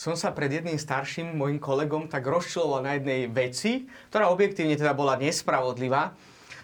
[0.00, 4.96] som sa pred jedným starším mojim kolegom tak rozčiloval na jednej veci, ktorá objektívne teda
[4.96, 6.16] bola nespravodlivá.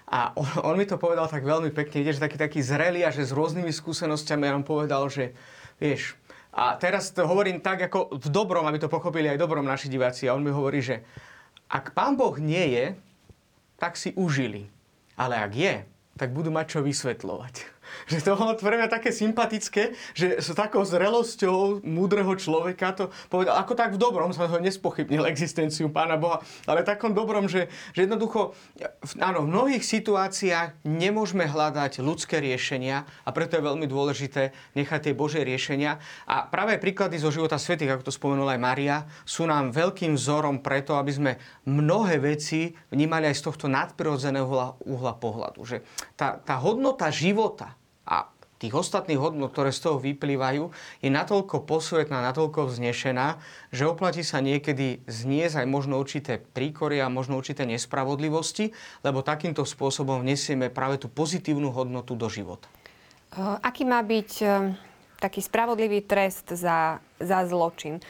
[0.09, 3.29] A on, on mi to povedal tak veľmi pekne, že taký, taký zrelý a že
[3.29, 5.37] s rôznymi skúsenosťami on povedal, že
[5.77, 6.17] vieš,
[6.57, 10.25] a teraz to hovorím tak, ako v dobrom, aby to pochopili aj dobrom naši diváci.
[10.25, 11.05] A on mi hovorí, že
[11.69, 12.87] ak pán Boh nie je,
[13.77, 14.65] tak si užili.
[15.21, 15.85] Ale ak je,
[16.17, 17.76] tak budú mať čo vysvetľovať.
[18.05, 23.57] Že to bolo pre mňa také sympatické, že s takou zrelosťou múdreho človeka to povedal,
[23.57, 28.05] ako tak v dobrom, som ho nespochybnil existenciu Pána Boha, ale takom dobrom, že, že
[28.05, 28.53] jednoducho,
[29.21, 35.15] áno, v mnohých situáciách nemôžeme hľadať ľudské riešenia a preto je veľmi dôležité nechať tie
[35.17, 35.99] Božie riešenia.
[36.29, 40.61] A práve príklady zo života svetých, ako to spomenula aj Maria, sú nám veľkým vzorom
[40.61, 41.33] preto, aby sme
[41.67, 44.47] mnohé veci vnímali aj z tohto nadprirodzeného
[44.87, 45.61] uhla pohľadu.
[45.63, 45.77] Že
[46.19, 47.75] tá, tá hodnota života,
[48.07, 50.73] a tých ostatných hodnot, ktoré z toho vyplývajú,
[51.05, 53.37] je natoľko posvetná, natoľko vznešená,
[53.69, 58.73] že oplatí sa niekedy zniesť aj možno určité príkory a možno určité nespravodlivosti,
[59.05, 62.65] lebo takýmto spôsobom vnesieme práve tú pozitívnu hodnotu do života.
[63.61, 64.31] Aký má byť
[65.21, 68.01] taký spravodlivý trest za, za zločin?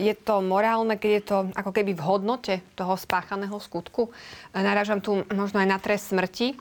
[0.00, 4.08] Je to morálne, keď je to ako keby v hodnote toho spáchaného skutku?
[4.56, 6.56] Narážam tu možno aj na trest smrti.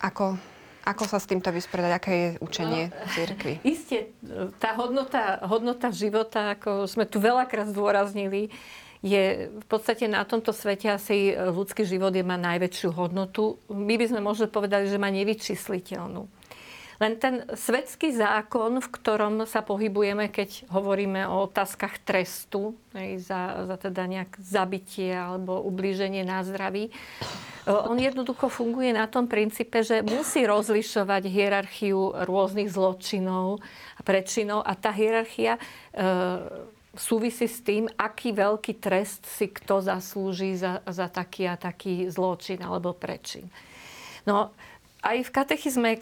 [0.00, 0.40] Ako,
[0.86, 1.92] ako sa s týmto vysporiadať?
[1.98, 3.52] Aké je učenie no, církvy?
[3.74, 4.14] Isté,
[4.62, 8.54] tá hodnota, hodnota života, ako sme tu veľakrát zdôraznili,
[9.04, 13.60] je v podstate na tomto svete asi ľudský život je, má najväčšiu hodnotu.
[13.68, 16.26] My by sme možno povedali, že má nevyčísliteľnú.
[16.96, 22.72] Len ten svetský zákon, v ktorom sa pohybujeme, keď hovoríme o otázkach trestu,
[23.20, 26.88] za, za teda nejak zabitie alebo ublíženie na zdraví,
[27.66, 33.58] on jednoducho funguje na tom princípe, že musí rozlišovať hierarchiu rôznych zločinov
[33.98, 35.60] a prečinov a tá hierarchia e,
[36.94, 42.62] súvisí s tým, aký veľký trest si kto zaslúži za, za taký a taký zločin
[42.62, 43.50] alebo prečin.
[44.26, 44.54] No,
[45.06, 45.94] aj v katechizme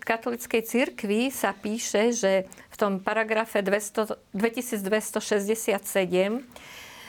[0.00, 5.76] katolickej cirkvi sa píše, že v tom paragrafe 200, 2267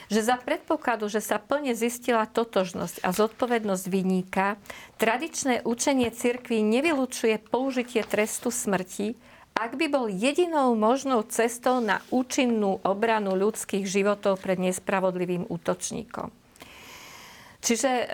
[0.07, 4.55] že za predpokladu, že sa plne zistila totožnosť a zodpovednosť vyníka,
[4.95, 9.19] tradičné učenie cirkvi nevylučuje použitie trestu smrti,
[9.51, 16.31] ak by bol jedinou možnou cestou na účinnú obranu ľudských životov pred nespravodlivým útočníkom.
[17.59, 18.05] Čiže e,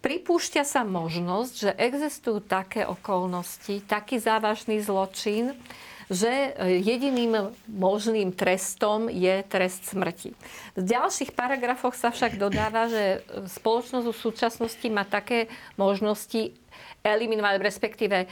[0.00, 5.52] pripúšťa sa možnosť, že existujú také okolnosti, taký závažný zločin,
[6.10, 10.34] že e, jediným možným trestom je trest smrti.
[10.74, 13.22] V ďalších paragrafoch sa však dodáva, že
[13.60, 15.46] spoločnosť v súčasnosti má také
[15.78, 16.50] možnosti
[17.06, 18.28] eliminovať, respektíve e,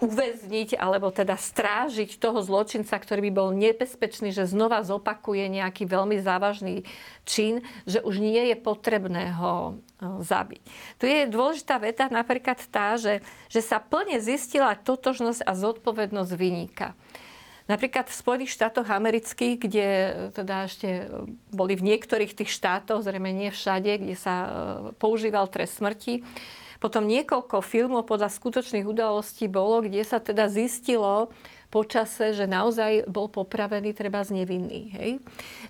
[0.00, 6.20] uväzniť alebo teda strážiť toho zločinca, ktorý by bol nebezpečný, že znova zopakuje nejaký veľmi
[6.20, 6.84] závažný
[7.24, 10.62] čin, že už nie je potrebné ho e, zabiť.
[11.00, 16.92] Tu je dôležitá veta napríklad tá, že, že sa plne zistila totožnosť a zodpovednosť vyníka.
[17.70, 21.08] Napríklad v Spojených štátoch amerických, kde e, teda ešte
[21.54, 24.48] boli v niektorých tých štátoch, zrejme nie všade, kde sa e,
[24.98, 26.26] používal trest smrti,
[26.82, 31.30] potom niekoľko filmov podľa skutočných udalostí bolo, kde sa teda zistilo
[31.72, 34.92] počase, že naozaj bol popravený treba z nevinný.
[34.92, 35.10] Hej?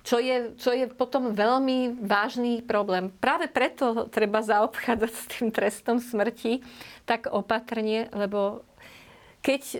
[0.03, 3.07] Čo, je, čo je potom veľmi vážny problém.
[3.23, 6.59] Práve preto treba zaobchádzať s tým trestom smrti
[7.07, 8.67] tak opatrne, lebo
[9.43, 9.77] keď e,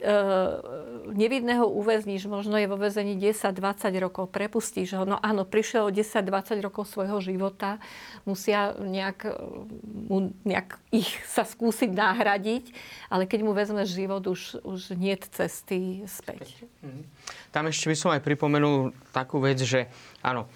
[1.16, 6.60] nevidného uväzníš, možno je vo väzení 10-20 rokov, prepustíš ho, no áno, prišiel o 10-20
[6.60, 7.80] rokov svojho života,
[8.28, 9.32] musia nejak, e,
[10.12, 12.76] mu, nejak ich sa skúsiť nahradiť,
[13.08, 16.68] ale keď mu vezmeš život, už, už nie cesty späť.
[16.84, 17.08] Mhm.
[17.56, 19.88] Tam ešte by som aj pripomenul takú vec, že
[20.20, 20.52] áno,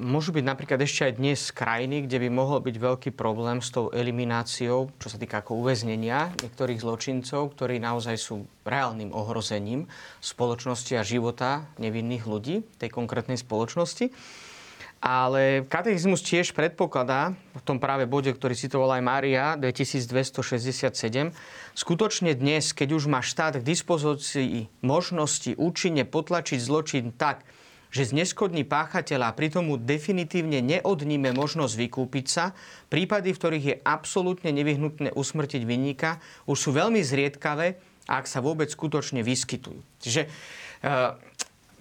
[0.00, 3.92] Môžu byť napríklad ešte aj dnes krajiny, kde by mohol byť veľký problém s tou
[3.92, 9.84] elimináciou, čo sa týka ako uväznenia niektorých zločincov, ktorí naozaj sú reálnym ohrozením
[10.24, 14.08] spoločnosti a života nevinných ľudí tej konkrétnej spoločnosti.
[15.00, 21.32] Ale katechizmus tiež predpokladá, v tom práve bode, ktorý citovala aj Mária, 2267,
[21.76, 27.44] skutočne dnes, keď už má štát k dispozícii možnosti účinne potlačiť zločin tak,
[27.90, 32.54] že zneskodní páchateľa a pritom mu definitívne neodníme možnosť vykúpiť sa,
[32.86, 37.76] prípady, v ktorých je absolútne nevyhnutné usmrtiť vinníka, už sú veľmi zriedkavé,
[38.06, 39.82] ak sa vôbec skutočne vyskytujú.
[40.02, 41.18] Čiže uh,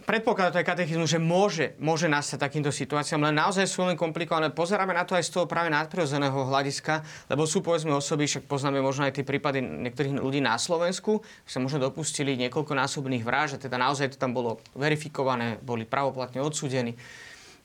[0.09, 4.49] predpokladá to aj katechizmus, že môže, môže nastať takýmto situáciám, len naozaj sú len komplikované.
[4.49, 8.81] Pozeráme na to aj z toho práve nadprirodzeného hľadiska, lebo sú povedzme osoby, však poznáme
[8.81, 14.17] možno aj tie prípady niektorých ľudí na Slovensku, sa možno dopustili niekoľkonásobných vražd, teda naozaj
[14.17, 16.97] to tam bolo verifikované, boli pravoplatne odsúdení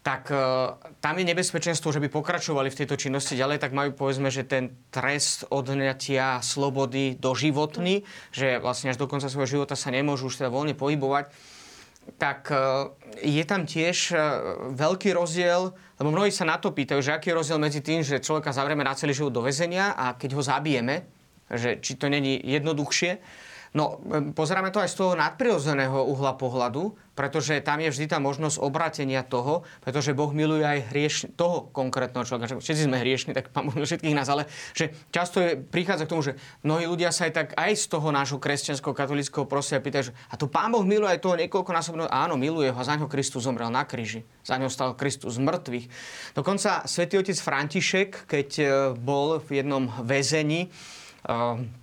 [0.05, 0.37] tak e,
[1.01, 4.77] tam je nebezpečenstvo, že by pokračovali v tejto činnosti ďalej, tak majú povedzme, že ten
[4.93, 10.53] trest odňatia slobody doživotný, že vlastne až do konca svojho života sa nemôžu už teda
[10.53, 11.33] voľne pohybovať
[12.19, 12.57] tak e,
[13.25, 14.17] je tam tiež e,
[14.75, 18.23] veľký rozdiel, lebo mnohí sa na to pýtajú, že aký je rozdiel medzi tým, že
[18.23, 21.07] človeka zavrieme na celý život do väzenia a keď ho zabijeme,
[21.51, 23.21] že či to není jednoduchšie,
[23.75, 23.99] No,
[24.39, 29.27] pozeráme to aj z toho nadprirodzeného uhla pohľadu, pretože tam je vždy tá možnosť obratenia
[29.27, 32.63] toho, pretože Boh miluje aj hrieš toho konkrétneho človeka.
[32.63, 34.47] Všetci sme hriešni, tak pán Boh všetkých nás, ale
[34.79, 38.15] že často je, prichádza k tomu, že mnohí ľudia sa aj tak aj z toho
[38.15, 42.39] nášho kresťanského katolického prosia pýtajú, že a to pán Boh miluje aj toho niekoľkonásobného, áno,
[42.39, 44.23] miluje ho a za ňo Kristus zomrel na kríži.
[44.47, 45.87] Za ňo stal Kristus z mŕtvych.
[46.39, 50.71] Dokonca svätý otec František, keď e, bol v jednom väzení,
[51.27, 51.83] e,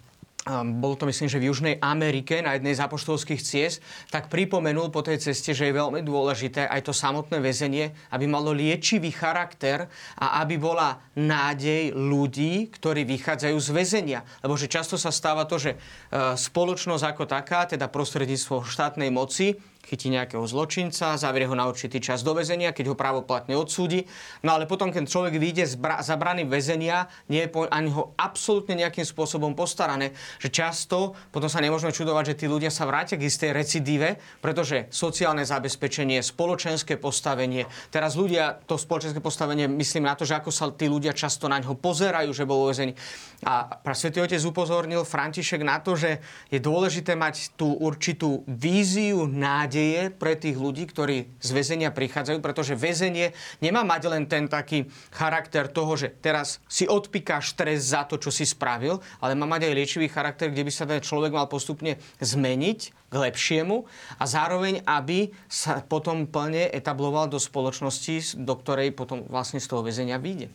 [0.49, 3.77] bolo to myslím, že v Južnej Amerike na jednej z apoštolských ciest,
[4.09, 8.49] tak pripomenul po tej ceste, že je veľmi dôležité aj to samotné väzenie, aby malo
[8.49, 9.85] liečivý charakter
[10.17, 14.19] a aby bola nádej ľudí, ktorí vychádzajú z väzenia.
[14.41, 19.61] Lebo že často sa stáva to, že e, spoločnosť ako taká, teda prostredníctvo štátnej moci,
[19.81, 24.05] chytí nejakého zločinca, zavrie ho na určitý čas do väzenia, keď ho právoplatne odsúdi.
[24.45, 28.15] No ale potom, keď človek vyjde z bra- za brany väzenia, nie je ani ho
[28.15, 30.15] absolútne nejakým spôsobom postarané.
[30.39, 30.97] Že často
[31.33, 36.23] potom sa nemôžeme čudovať, že tí ľudia sa vrátia k istej recidíve, pretože sociálne zabezpečenie,
[36.23, 41.11] spoločenské postavenie, teraz ľudia, to spoločenské postavenie, myslím na to, že ako sa tí ľudia
[41.11, 42.95] často na ňo pozerajú, že bol väzený.
[43.43, 49.70] A Svetý Otec upozornil František na to, že je dôležité mať tú určitú víziu, nádej,
[49.71, 53.31] nádeje pre tých ľudí, ktorí z väzenia prichádzajú, pretože väzenie
[53.63, 58.35] nemá mať len ten taký charakter toho, že teraz si odpikáš stres za to, čo
[58.35, 61.95] si spravil, ale má mať aj liečivý charakter, kde by sa ten človek mal postupne
[62.19, 63.87] zmeniť k lepšiemu
[64.19, 69.87] a zároveň, aby sa potom plne etabloval do spoločnosti, do ktorej potom vlastne z toho
[69.87, 70.51] väzenia vyjde.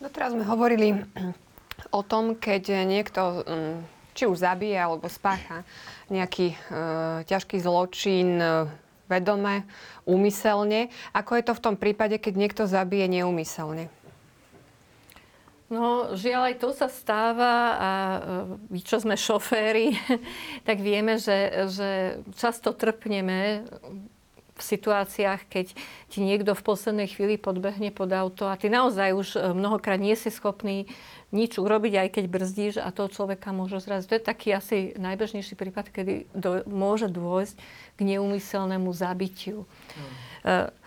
[0.00, 1.04] No teraz sme hovorili
[1.92, 3.76] o tom, keď niekto mm,
[4.14, 5.66] či už zabije alebo spácha
[6.08, 6.56] nejaký e,
[7.26, 8.70] ťažký zločin e,
[9.10, 9.68] vedome,
[10.08, 10.88] úmyselne.
[11.12, 13.92] Ako je to v tom prípade, keď niekto zabije neúmyselne?
[15.72, 17.90] No, žiaľ, aj to sa stáva a
[18.68, 19.96] my, čo sme šoféry,
[20.68, 21.90] tak vieme, že, že
[22.36, 23.64] často trpneme
[24.54, 25.66] v situáciách, keď
[26.06, 30.14] ti niekto v poslednej chvíli podbehne pod auto a ty naozaj už e, mnohokrát nie
[30.14, 30.86] si schopný
[31.34, 34.06] nič urobiť, aj keď brzdíš a toho človeka môže zraziť.
[34.06, 37.58] To je taký asi najbežnejší prípad, kedy do, môže dôjsť
[37.98, 39.66] k neumyselnému zabitiu.
[39.66, 40.70] Hmm.
[40.70, 40.84] Uh,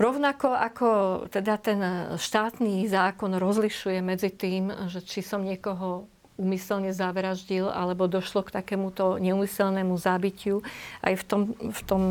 [0.00, 0.88] Rovnako ako
[1.28, 1.76] teda ten
[2.16, 6.08] štátny zákon rozlišuje medzi tým, že či som niekoho
[6.40, 10.64] umyselne zavraždil alebo došlo k takémuto neumyselnému zábitiu,
[11.04, 12.02] aj v tom, v tom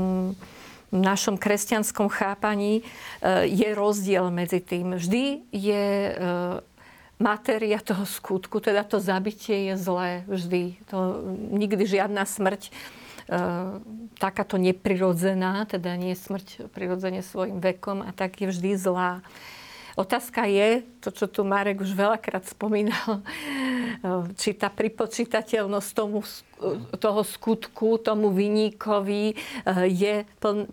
[0.92, 2.84] našom kresťanskom chápaní e,
[3.46, 4.98] je rozdiel medzi tým.
[4.98, 6.14] Vždy je e,
[7.22, 10.80] matéria toho skutku, teda to zabitie je zlé vždy.
[10.90, 11.22] To,
[11.52, 12.74] nikdy žiadna smrť
[13.30, 13.38] E,
[14.18, 19.22] takáto neprirodzená, teda nie smrť prirodzene svojim vekom a tak je vždy zlá.
[19.94, 23.22] Otázka je, to, čo tu Marek už veľakrát spomínal,
[24.40, 26.24] či tá pripočítateľnosť tomu,
[27.00, 29.36] toho skutku, tomu vyníkovi e,
[29.92, 30.24] je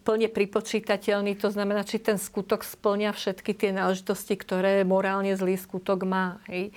[0.03, 1.35] plne pripočítateľný.
[1.43, 6.39] To znamená, či ten skutok splňa všetky tie náležitosti, ktoré morálne zlý skutok má.
[6.47, 6.71] Hej.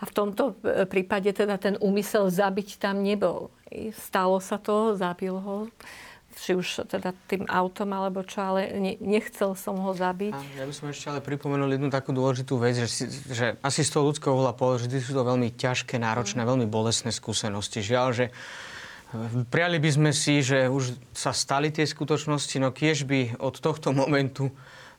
[0.00, 0.58] A v tomto
[0.92, 3.48] prípade teda ten úmysel zabiť tam nebol.
[3.96, 5.72] Stalo sa to, zabil ho,
[6.38, 10.34] či už teda tým autom alebo čo, ale ne, nechcel som ho zabiť.
[10.34, 13.90] A ja by som ešte ale pripomenul jednu takú dôležitú vec, že, že asi z
[13.94, 16.48] toho ľudského uhla pohľadu, že sú to veľmi ťažké, náročné, mm.
[16.48, 17.80] veľmi bolestné skúsenosti.
[17.80, 23.06] Žiaľ, že eh, Prijali by sme si, že už sa stali tie skutočnosti, no kiež
[23.06, 24.50] by od tohto momentu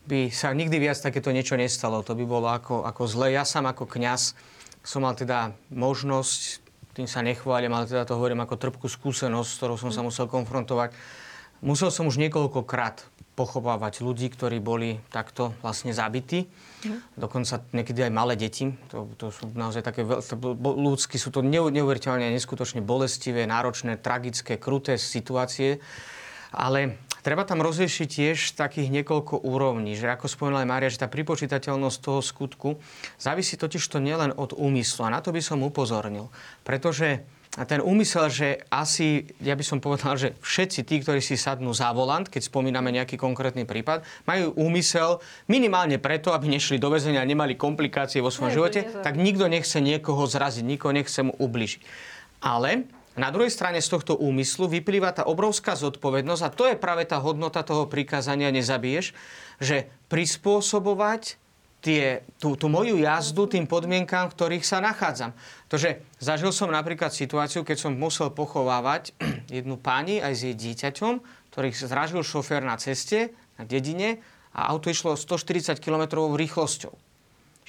[0.05, 2.05] by sa nikdy viac takéto niečo nestalo.
[2.05, 3.33] To by bolo ako, ako zle.
[3.33, 4.37] Ja sám ako kňaz
[4.85, 6.65] som mal teda možnosť
[6.95, 10.31] tým sa nechválim, ale teda to hovorím ako trpkú skúsenosť, s ktorou som sa musel
[10.31, 10.95] konfrontovať.
[11.63, 16.47] Musel som už niekoľkokrát pochovávať ľudí, ktorí boli takto vlastne zabití.
[16.87, 17.03] Mm.
[17.19, 18.71] Dokonca niekedy aj malé deti.
[18.95, 20.07] To, to sú naozaj také
[20.63, 25.83] ľudské, sú to neuveriteľne neskutočne bolestivé, náročné, tragické, kruté situácie.
[26.55, 26.95] Ale
[27.25, 31.97] Treba tam rozriešiť tiež takých niekoľko úrovní, že ako spomínala aj Mária, že tá pripočítateľnosť
[31.97, 32.77] toho skutku
[33.17, 35.09] závisí totiž to nielen od úmyslu.
[35.09, 36.29] A na to by som upozornil.
[36.61, 37.25] Pretože
[37.63, 41.95] ten úmysel, že asi, ja by som povedal, že všetci tí, ktorí si sadnú za
[41.95, 47.29] volant, keď spomíname nejaký konkrétny prípad, majú úmysel minimálne preto, aby nešli do väzenia a
[47.29, 51.81] nemali komplikácie vo svojom živote, tak nikto nechce niekoho zraziť, nikoho nechce mu ubližiť.
[52.43, 57.07] Ale na druhej strane z tohto úmyslu vyplýva tá obrovská zodpovednosť a to je práve
[57.07, 59.15] tá hodnota toho prikázania nezabiješ,
[59.63, 61.39] že prispôsobovať
[61.85, 65.37] tie, tú, tú moju jazdu tým podmienkám, v ktorých sa nachádzam.
[65.69, 69.13] Tože zažil som napríklad situáciu, keď som musel pochovávať
[69.61, 71.21] jednu pani aj s jej dieťaťom,
[71.53, 74.25] ktorých zražil šofér na ceste, na dedine
[74.57, 76.97] a auto išlo 140 km rýchlosťou.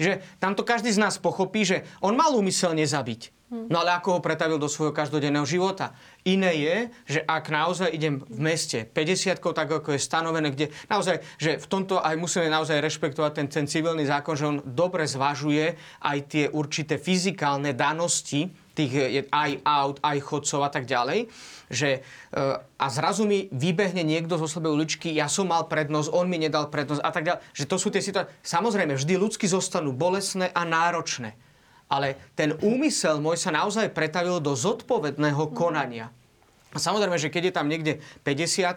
[0.01, 3.36] Čiže tamto každý z nás pochopí, že on mal úmyselne zabiť.
[3.47, 5.95] No ale ako ho pretavil do svojho každodenného života?
[6.27, 6.77] Iné je,
[7.07, 11.67] že ak naozaj idem v meste 50 tak ako je stanovené, kde naozaj, že v
[11.71, 16.45] tomto aj musíme naozaj rešpektovať ten, ten civilný zákon, že on dobre zvažuje aj tie
[16.51, 21.31] určité fyzikálne danosti, tých aj aut, aj chodcov a tak ďalej,
[21.71, 26.27] že e, a zrazu mi vybehne niekto zo slabej uličky, ja som mal prednosť, on
[26.27, 28.29] mi nedal prednosť a tak ďalej, že to sú tie situácie.
[28.43, 31.46] Samozrejme, vždy ľudsky zostanú bolestné a náročné
[31.87, 36.11] ale ten úmysel môj sa naozaj pretavil do zodpovedného konania.
[36.75, 37.93] A samozrejme, že keď je tam niekde
[38.27, 38.69] 50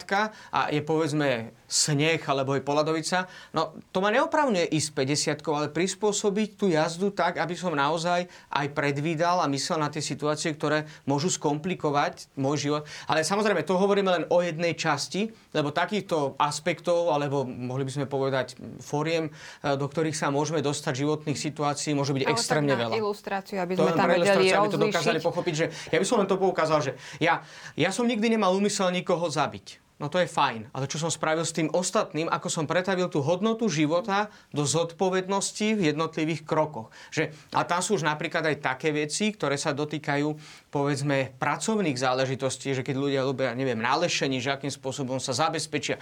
[0.54, 4.90] a je povedzme sneh alebo je poladovica, no to ma neopravňuje ísť
[5.38, 10.02] 50 ale prispôsobiť tú jazdu tak, aby som naozaj aj predvídal a myslel na tie
[10.02, 12.84] situácie, ktoré môžu skomplikovať môj život.
[13.06, 18.06] Ale samozrejme, to hovoríme len o jednej časti, lebo takýchto aspektov, alebo mohli by sme
[18.10, 22.96] povedať foriem, e, do ktorých sa môžeme dostať životných situácií, môže byť ale extrémne veľa.
[22.98, 26.28] ilustráciu, aby sme to tam vedeli aby to dokázali pochopiť, že ja by som len
[26.28, 26.92] to poukázal, že
[27.22, 27.46] ja,
[27.78, 30.72] ja som nikdy nemal úmysel nikoho zabiť no to je fajn.
[30.72, 35.76] Ale čo som spravil s tým ostatným, ako som pretavil tú hodnotu života do zodpovednosti
[35.76, 36.90] v jednotlivých krokoch.
[37.12, 40.28] Že, a tam sú už napríklad aj také veci, ktoré sa dotýkajú,
[40.72, 46.00] povedzme, pracovných záležitostí, že keď ľudia ľubia, neviem, nálešení, že akým spôsobom sa zabezpečia.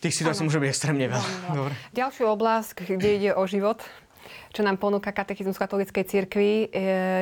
[0.00, 1.28] Tých situácií môže byť extrémne veľa.
[1.52, 1.76] Dobre.
[1.92, 3.84] Ďalšiu oblasť, kde ide o život,
[4.56, 6.72] čo nám ponúka katechizmus katolíckej cirkvi,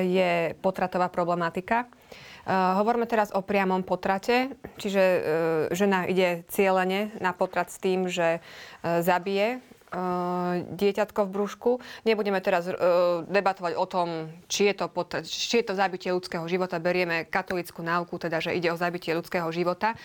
[0.07, 1.91] je potratová problematika.
[2.49, 5.21] Eh, hovoríme teraz o priamom potrate, čiže uh,
[5.77, 9.61] žena ide cieľene na potrat s tým, že uh, zabije
[10.69, 11.71] dieťatko v brúšku.
[12.05, 12.69] Nebudeme teraz
[13.25, 16.77] debatovať o tom, či je, to potrat, či je to zabitie ľudského života.
[16.77, 19.97] Berieme katolickú náuku, teda, že ide o zabitie ľudského života.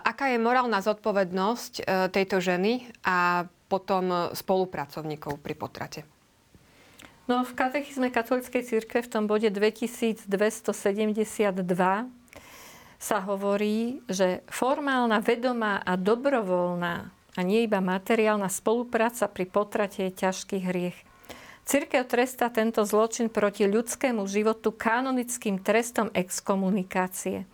[0.00, 6.21] Aká je morálna zodpovednosť tejto ženy a potom spolupracovníkov pri potrate?
[7.32, 10.28] No v katechizme katolíckej cirkve v tom bode 2272
[13.00, 20.12] sa hovorí, že formálna, vedomá a dobrovoľná a nie iba materiálna spolupráca pri potrate je
[20.12, 20.98] ťažký hriech.
[21.64, 27.48] Cirkev trestá tento zločin proti ľudskému životu kanonickým trestom exkomunikácie.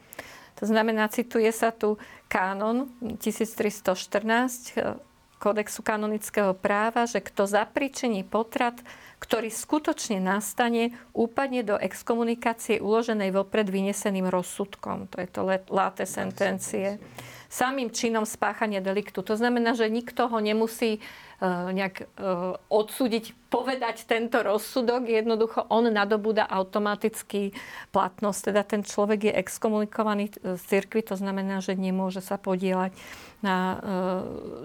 [0.59, 4.99] To znamená, cituje sa tu kánon 1314
[5.39, 8.75] Kodexu kanonického práva, že kto zapričení potrat,
[9.19, 15.11] ktorý skutočne nastane, úpadne do exkomunikácie uloženej vopred vyneseným rozsudkom.
[15.11, 15.41] To je to
[15.75, 17.03] láte sentencie.
[17.49, 19.25] Samým činom spáchania deliktu.
[19.25, 25.09] To znamená, že nikto ho nemusí uh, nejak uh, odsúdiť, povedať tento rozsudok.
[25.09, 27.57] Jednoducho on nadobúda automaticky
[27.89, 28.53] platnosť.
[28.53, 32.93] Teda ten človek je exkomunikovaný z cirkvi, to znamená, že nemôže sa podielať
[33.39, 33.79] na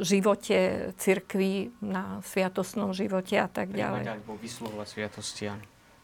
[0.01, 4.17] živote cirkvi, na sviatostnom živote a tak ďalej.
[4.17, 5.63] Alebo vyslovovať sviatosti, áno.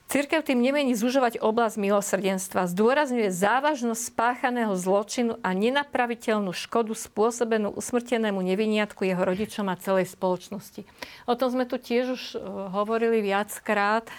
[0.09, 2.65] Cirkev tým nemení zužovať oblasť milosrdenstva.
[2.65, 10.81] Zdôrazňuje závažnosť spáchaného zločinu a nenapraviteľnú škodu spôsobenú usmrtenému neviniatku jeho rodičom a celej spoločnosti.
[11.29, 12.37] O tom sme tu tiež už e,
[12.73, 14.09] hovorili viackrát,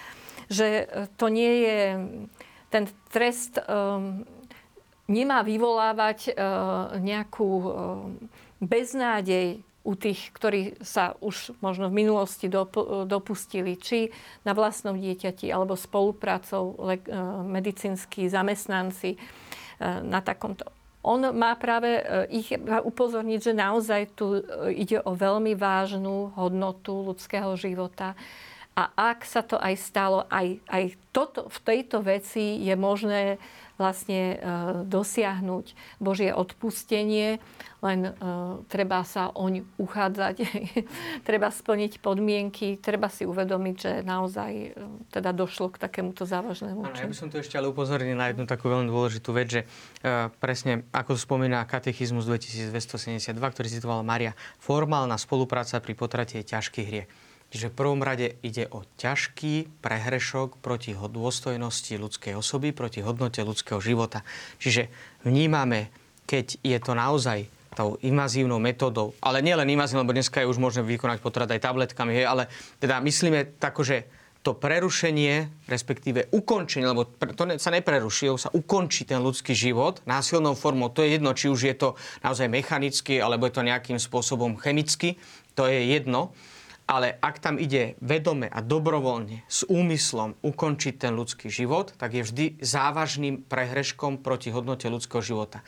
[0.47, 1.79] že e, to nie je
[2.71, 4.23] ten trest um,
[5.11, 7.73] nemá vyvolávať uh, nejakú uh,
[8.63, 12.53] beznádej u tých, ktorí sa už možno v minulosti
[13.09, 14.13] dopustili, či
[14.45, 17.01] na vlastnom dieťati, alebo spoluprácou e,
[17.49, 19.19] medicínsky zamestnanci e,
[20.05, 20.69] na takomto.
[21.01, 22.03] On má práve e,
[22.45, 28.13] ich upozorniť, že naozaj tu ide o veľmi vážnu hodnotu ľudského života.
[28.77, 33.41] A ak sa to aj stalo, aj, aj toto, v tejto veci je možné
[33.81, 34.37] vlastne
[34.85, 37.41] dosiahnuť Božie odpustenie
[37.81, 40.37] len uh, treba sa oň uchádzať,
[41.29, 46.97] treba splniť podmienky, treba si uvedomiť, že naozaj uh, teda došlo k takémuto závažnému Áno,
[46.97, 49.63] ja by som tu ešte ale upozornil na jednu takú veľmi dôležitú vec, že
[50.39, 57.09] presne ako spomína katechizmus 2272, ktorý citovala Maria, formálna spolupráca pri potrate je ťažký hriech.
[57.51, 63.83] Čiže v prvom rade ide o ťažký prehrešok proti dôstojnosti ľudskej osoby, proti hodnote ľudského
[63.83, 64.23] života.
[64.63, 64.87] Čiže
[65.27, 65.91] vnímame,
[66.31, 70.83] keď je to naozaj tou invazívnou metodou, ale nielen invazívnou, lebo dneska je už možné
[70.87, 72.47] vykonať potrat aj tabletkami, hej, ale
[72.79, 74.07] teda myslíme tako, že
[74.41, 77.05] to prerušenie, respektíve ukončenie, lebo
[77.37, 80.89] to sa nepreruší, sa ukončí ten ľudský život násilnou formou.
[80.97, 81.89] To je jedno, či už je to
[82.25, 85.21] naozaj mechanicky, alebo je to nejakým spôsobom chemicky,
[85.53, 86.33] to je jedno.
[86.91, 92.27] Ale ak tam ide vedome a dobrovoľne s úmyslom ukončiť ten ľudský život, tak je
[92.27, 95.63] vždy závažným prehreškom proti hodnote ľudského života.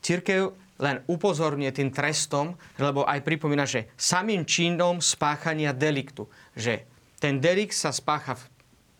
[0.00, 6.88] Církev len upozorňuje tým trestom, lebo aj pripomína, že samým činom spáchania deliktu, že
[7.20, 8.40] ten delikt sa spácha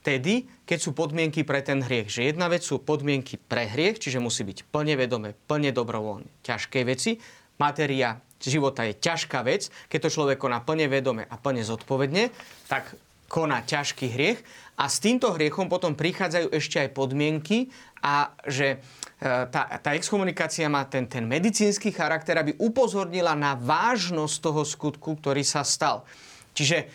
[0.05, 2.13] vtedy, keď sú podmienky pre ten hriech.
[2.13, 6.29] Že jedna vec sú podmienky pre hriech, čiže musí byť plne vedomé, plne dobrovoľne.
[6.45, 7.17] Ťažké veci.
[7.57, 9.73] Matéria života je ťažká vec.
[9.89, 12.33] Keď to človek koná plne vedome a plne zodpovedne,
[12.69, 12.97] tak
[13.29, 14.41] koná ťažký hriech.
[14.75, 17.71] A s týmto hriechom potom prichádzajú ešte aj podmienky
[18.03, 18.83] a že
[19.25, 25.17] E, tá, tá exkomunikácia má ten, ten medicínsky charakter, aby upozornila na vážnosť toho skutku,
[25.17, 26.05] ktorý sa stal.
[26.53, 26.91] Čiže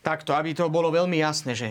[0.00, 1.68] takto, aby to bolo veľmi jasné, že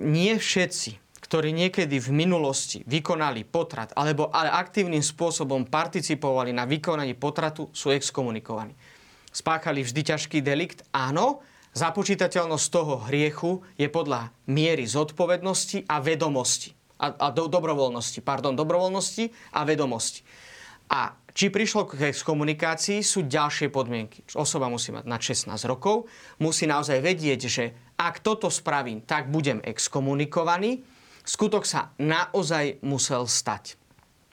[0.00, 7.12] nie všetci, ktorí niekedy v minulosti vykonali potrat alebo ale aktívnym spôsobom participovali na vykonaní
[7.14, 8.72] potratu, sú exkomunikovaní.
[9.28, 10.88] Spáchali vždy ťažký delikt?
[10.90, 11.44] Áno,
[11.76, 19.54] započítateľnosť toho hriechu je podľa miery zodpovednosti a vedomosti a, a do, dobrovoľnosti, pardon, dobrovoľnosti
[19.54, 20.26] a vedomosti.
[20.88, 24.26] A či prišlo k exkomunikácii, sú ďalšie podmienky.
[24.34, 26.10] Osoba musí mať na 16 rokov,
[26.42, 27.64] musí naozaj vedieť, že
[27.94, 30.82] ak toto spravím, tak budem exkomunikovaný.
[31.28, 33.76] Skutok sa naozaj musel stať.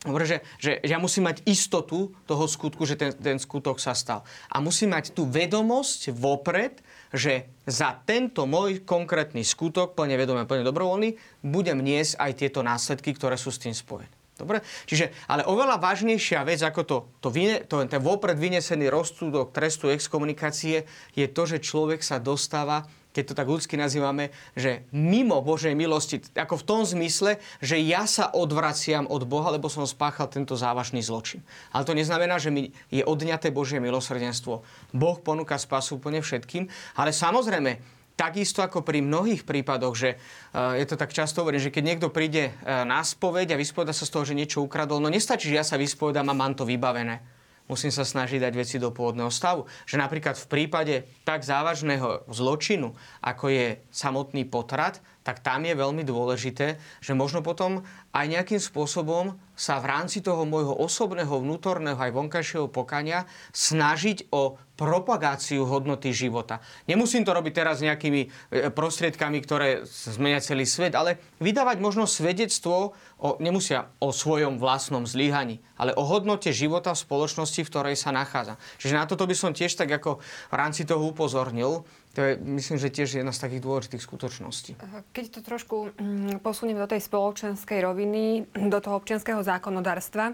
[0.05, 4.21] Dobre, že, že ja musím mať istotu toho skutku, že ten, ten skutok sa stal.
[4.53, 6.77] A musím mať tú vedomosť vopred,
[7.09, 13.17] že za tento môj konkrétny skutok, plne vedomý plne dobrovoľný, budem niesť aj tieto následky,
[13.17, 14.13] ktoré sú s tým spojené.
[14.35, 14.61] Dobre?
[14.85, 17.29] Čiže, ale oveľa vážnejšia vec ako to, to,
[17.65, 20.83] to ten vopred vynesený rozsudok trestu exkomunikácie
[21.15, 22.83] je to, že človek sa dostáva
[23.15, 28.03] keď to tak ľudsky nazývame, že mimo Božej milosti, ako v tom zmysle, že ja
[28.03, 31.39] sa odvraciam od Boha, lebo som spáchal tento závažný zločin.
[31.71, 34.67] Ale to neznamená, že mi je odňaté Božie milosrdenstvo.
[34.91, 36.67] Boh ponúka spasu úplne všetkým,
[36.99, 40.15] ale samozrejme, Takisto ako pri mnohých prípadoch, že
[40.55, 43.91] uh, je to tak často hovorím, že keď niekto príde uh, na spoveď a vyspoveda
[43.91, 46.63] sa z toho, že niečo ukradol, no nestačí, že ja sa vyspovedám a mám to
[46.63, 47.34] vybavené
[47.65, 49.65] musím sa snažiť dať veci do pôvodného stavu.
[49.89, 50.95] Že napríklad v prípade
[51.25, 57.81] tak závažného zločinu, ako je samotný potrat, tak tam je veľmi dôležité, že možno potom
[58.13, 64.61] aj nejakým spôsobom sa v rámci toho môjho osobného, vnútorného aj vonkajšieho pokania snažiť o
[64.75, 66.59] propagáciu hodnoty života.
[66.85, 72.91] Nemusím to robiť teraz nejakými e, prostriedkami, ktoré zmenia celý svet, ale vydávať možno svedectvo,
[73.15, 78.11] o, nemusia o svojom vlastnom zlíhaní, ale o hodnote života v spoločnosti, v ktorej sa
[78.11, 78.59] nachádza.
[78.83, 80.19] Čiže na toto by som tiež tak ako
[80.51, 81.87] v rámci toho upozornil.
[82.15, 84.71] To je, myslím, že tiež jedna z takých dôležitých skutočností.
[85.11, 90.31] Keď to trošku mm, posuniem do tej spoločenskej roviny, do toho občianského zákonodárstva,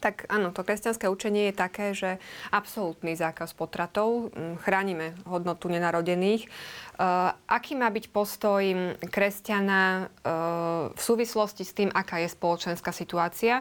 [0.00, 2.20] tak áno, to kresťanské učenie je také, že
[2.52, 6.48] absolútny zákaz potratov, mm, chránime hodnotu nenarodených.
[6.96, 8.62] Uh, aký má byť postoj
[9.04, 13.60] kresťana uh, v súvislosti s tým, aká je spoločenská situácia?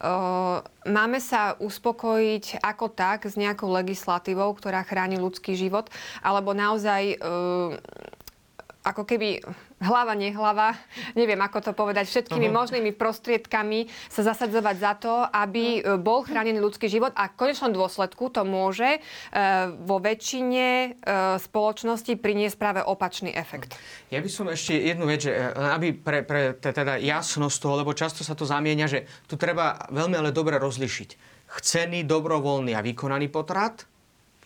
[0.00, 5.88] Uh, máme sa uspokojiť ako tak s nejakou legislatívou, ktorá chráni ľudský život,
[6.20, 7.16] alebo naozaj
[8.84, 9.40] ako keby
[9.84, 10.72] hlava, nehlava,
[11.12, 12.58] neviem ako to povedať, všetkými uh-huh.
[12.64, 16.00] možnými prostriedkami sa zasadzovať za to, aby uh-huh.
[16.00, 22.16] bol chránený ľudský život a v konečnom dôsledku to môže uh, vo väčšine uh, spoločnosti
[22.16, 23.76] priniesť práve opačný efekt.
[24.08, 28.24] Ja by som ešte jednu vec, že aby pre, pre teda jasnosť toho, lebo často
[28.24, 31.36] sa to zamieňa, že tu treba veľmi ale dobre rozlišiť.
[31.60, 33.84] Chcený, dobrovoľný a vykonaný potrat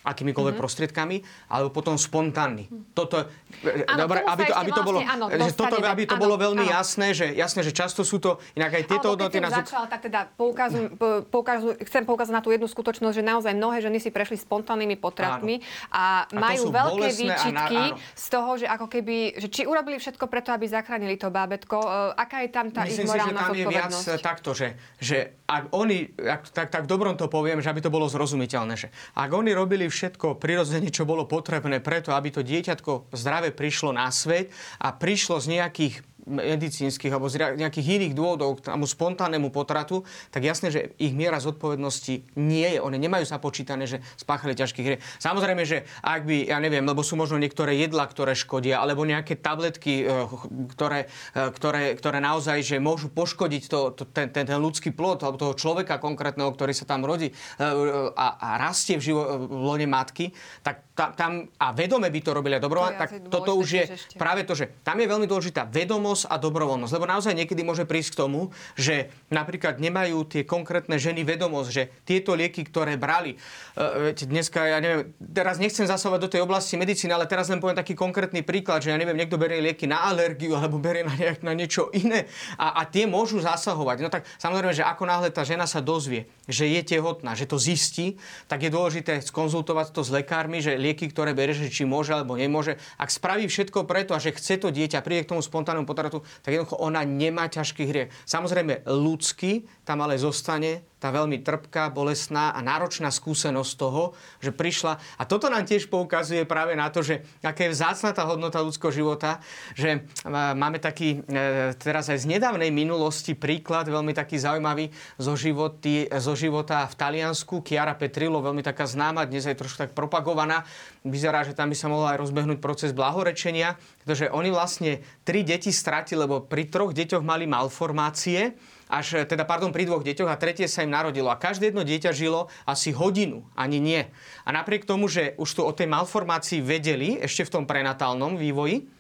[0.08, 0.64] akýmikoľvek mm-hmm.
[0.64, 1.16] prostriedkami,
[1.52, 2.64] alebo potom spontánny.
[2.72, 2.96] Mm.
[2.96, 6.34] Toto, ano, dobre, aby to, aby to bolo, vlastne, áno, toto, aby to ano, bolo
[6.40, 6.76] veľmi ano.
[6.80, 9.36] jasné, že jasné, že často sú to inak aj tieto hodnoty.
[9.38, 9.52] Na...
[9.52, 10.96] začal, tak teda poukazuj,
[11.28, 15.60] poukazuj, chcem poukázať na tú jednu skutočnosť, že naozaj mnohé ženy si prešli spontánnymi potratmi
[15.92, 20.24] a, a majú veľké výčitky na, z toho, že ako keby, že či urobili všetko
[20.30, 23.44] preto, aby zachránili to bábetko, uh, aká je tam tá Myslím ich morálna si, že
[23.44, 27.68] tam je viac takto, že, že ak oni, ak, tak, tak dobrom to poviem, že
[27.72, 32.30] aby to bolo zrozumiteľné, že ak oni robili všetko prirodzene, čo bolo potrebné preto, aby
[32.30, 35.94] to dieťatko zdravé prišlo na svet a prišlo z nejakých
[36.28, 41.40] medicínskych alebo z nejakých iných dôvodov k tomu spontánnemu potratu, tak jasné, že ich miera
[41.40, 42.78] zodpovednosti nie je.
[42.78, 44.96] Oni nemajú započítané, že spáchali ťažký hry.
[45.18, 49.40] Samozrejme, že ak by, ja neviem, lebo sú možno niektoré jedla, ktoré škodia, alebo nejaké
[49.40, 50.28] tabletky, eh,
[50.76, 55.24] ktoré, eh, ktoré, ktoré naozaj že môžu poškodiť to, to, ten, ten, ten ľudský plod
[55.24, 57.64] alebo toho človeka konkrétneho, ktorý sa tam rodí eh,
[58.12, 62.58] a, a rastie v, živo, v lone matky, tak tam, a vedome by to robili
[62.58, 64.18] dobrovoľne, tak toto už je ešte.
[64.18, 66.94] práve to, že tam je veľmi dôležitá vedomosť a dobrovoľnosť.
[66.98, 68.40] Lebo naozaj niekedy môže prísť k tomu,
[68.74, 73.38] že napríklad nemajú tie konkrétne ženy vedomosť, že tieto lieky, ktoré brali,
[73.78, 77.78] uh, dneska, ja neviem, teraz nechcem zasahovať do tej oblasti medicíny, ale teraz len poviem
[77.78, 81.44] taký konkrétny príklad, že ja neviem, niekto berie lieky na alergiu alebo berie na, nejak,
[81.44, 83.96] na niečo iné a, a tie môžu zasahovať.
[84.00, 87.60] No tak samozrejme, že ako náhle tá žena sa dozvie, že je tehotná, že to
[87.60, 88.16] zistí,
[88.46, 92.38] tak je dôležité skonzultovať to s lekármi, že lieky, ktoré berie, že či môže alebo
[92.38, 92.80] nemôže.
[92.96, 96.56] Ak spraví všetko preto a že chce to dieťa, príde k tomu spontánnemu potratu, tak
[96.56, 98.10] jednoducho ona nemá ťažký hriech.
[98.24, 104.98] Samozrejme, ľudský tam ale zostane tá veľmi trpká, bolestná a náročná skúsenosť toho, že prišla.
[105.18, 108.90] A toto nám tiež poukazuje práve na to, že aká je vzácna tá hodnota ľudského
[108.90, 109.38] života,
[109.78, 115.38] že e, máme taký e, teraz aj z nedávnej minulosti príklad veľmi taký zaujímavý zo,
[115.38, 117.62] životy, zo života v Taliansku.
[117.62, 120.66] Chiara Petrillo, veľmi taká známa, dnes aj trošku tak propagovaná.
[121.06, 125.70] Vyzerá, že tam by sa mohol aj rozbehnúť proces blahorečenia, pretože oni vlastne tri deti
[125.70, 128.58] stratili, lebo pri troch deťoch mali malformácie
[128.88, 131.28] až teda, pardon, pri dvoch deťoch a tretie sa im narodilo.
[131.28, 134.02] A každé jedno dieťa žilo asi hodinu, ani nie.
[134.42, 138.97] A napriek tomu, že už tu o tej malformácii vedeli ešte v tom prenatálnom vývoji,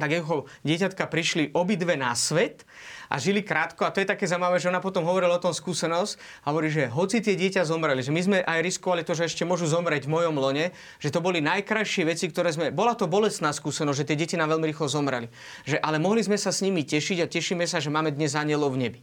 [0.00, 2.64] tak jeho dieťatka prišli obidve na svet
[3.12, 3.84] a žili krátko.
[3.84, 6.88] A to je také zaujímavé, že ona potom hovorila o tom skúsenosť a hovorí, že
[6.88, 10.14] hoci tie dieťa zomreli, že my sme aj riskovali to, že ešte môžu zomrieť v
[10.16, 10.72] mojom lone,
[11.02, 12.72] že to boli najkrajšie veci, ktoré sme...
[12.72, 15.28] Bola to bolestná skúsenosť, že tie deti nám veľmi rýchlo zomreli.
[15.68, 18.78] Že, ale mohli sme sa s nimi tešiť a tešíme sa, že máme dnes anielov
[18.78, 19.00] v nebi.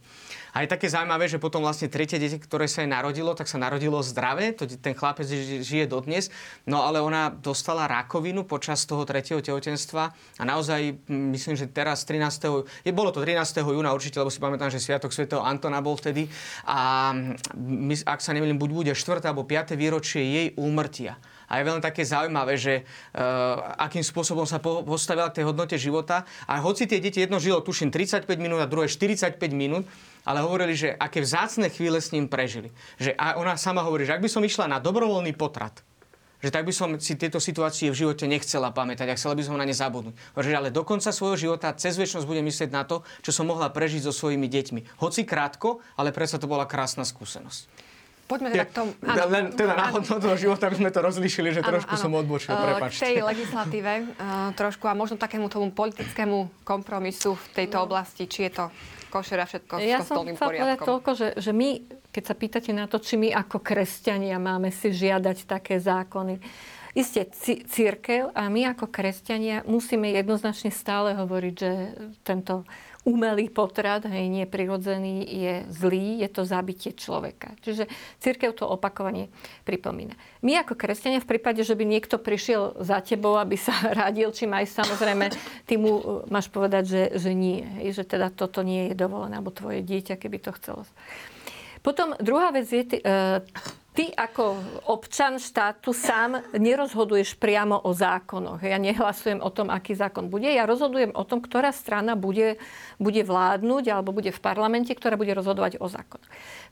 [0.56, 3.60] A je také zaujímavé, že potom vlastne tretie dieťa, ktoré sa jej narodilo, tak sa
[3.60, 4.56] narodilo zdravé.
[4.56, 5.28] To, ten chlapec
[5.64, 6.32] žije dodnes.
[6.64, 10.02] No ale ona dostala rakovinu počas toho tretieho tehotenstva
[10.40, 12.84] a naozaj myslím, že teraz 13.
[12.84, 13.60] Je, bolo to 13.
[13.60, 16.28] júna určite, lebo si pamätám, že Sviatok svätého Antona bol vtedy.
[16.64, 17.12] A
[17.56, 19.24] my, ak sa nemýlim, buď bude 4.
[19.28, 19.76] alebo 5.
[19.76, 21.20] výročie jej úmrtia.
[21.48, 25.80] A je veľmi také zaujímavé, že uh, akým spôsobom sa po, postavila k tej hodnote
[25.80, 26.28] života.
[26.44, 29.88] A hoci tie deti jedno žilo, tuším, 35 minút a druhé 45 minút,
[30.28, 32.68] ale hovorili, že aké vzácne chvíle s ním prežili.
[33.00, 35.80] Že a ona sama hovorí, že ak by som išla na dobrovoľný potrat,
[36.38, 39.58] že tak by som si tieto situácie v živote nechcela pamätať a chcela by som
[39.58, 40.14] na ne zabudnúť.
[40.38, 43.72] Že ale do konca svojho života cez väčšnosť budem myslieť na to, čo som mohla
[43.72, 45.02] prežiť so svojimi deťmi.
[45.02, 47.87] Hoci krátko, ale predsa to bola krásna skúsenosť.
[48.28, 48.90] Poďme teda k tomu.
[49.00, 52.02] Áno, len teda na hodnotu života by sme to rozlišili, že áno, trošku áno.
[52.04, 53.00] som odbočil, prepačte.
[53.00, 58.52] K tej legislatíve uh, trošku a možno takému tomu politickému kompromisu v tejto oblasti, či
[58.52, 58.64] je to
[59.08, 60.88] košer a všetko s Ja som kostolným chcela povedať poriadkom.
[60.92, 61.68] toľko, že, že my,
[62.12, 66.36] keď sa pýtate na to, či my ako kresťania máme si žiadať také zákony,
[66.96, 67.30] Isté,
[67.68, 71.72] církev a my ako kresťania musíme jednoznačne stále hovoriť, že
[72.26, 72.66] tento
[73.08, 77.56] umelý potrat, hej, neprirodzený, je zlý, je to zabitie človeka.
[77.64, 77.88] Čiže
[78.20, 79.32] církev to opakovane
[79.64, 80.12] pripomína.
[80.44, 83.72] My ako kresťania v prípade, že by niekto prišiel za tebou, aby sa
[84.04, 85.32] radil, či aj samozrejme,
[85.64, 87.64] ty mu uh, máš povedať, že, že nie.
[87.80, 90.84] Hej, že teda toto nie je dovolené, alebo tvoje dieťa, keby to chcelo.
[91.82, 93.42] Potom druhá vec je, ty, e,
[93.94, 94.58] ty ako
[94.94, 98.62] občan štátu sám nerozhoduješ priamo o zákonoch.
[98.62, 100.46] Ja nehlasujem o tom, aký zákon bude.
[100.46, 102.62] Ja rozhodujem o tom, ktorá strana bude,
[103.02, 106.22] bude vládnuť alebo bude v parlamente, ktorá bude rozhodovať o zákon.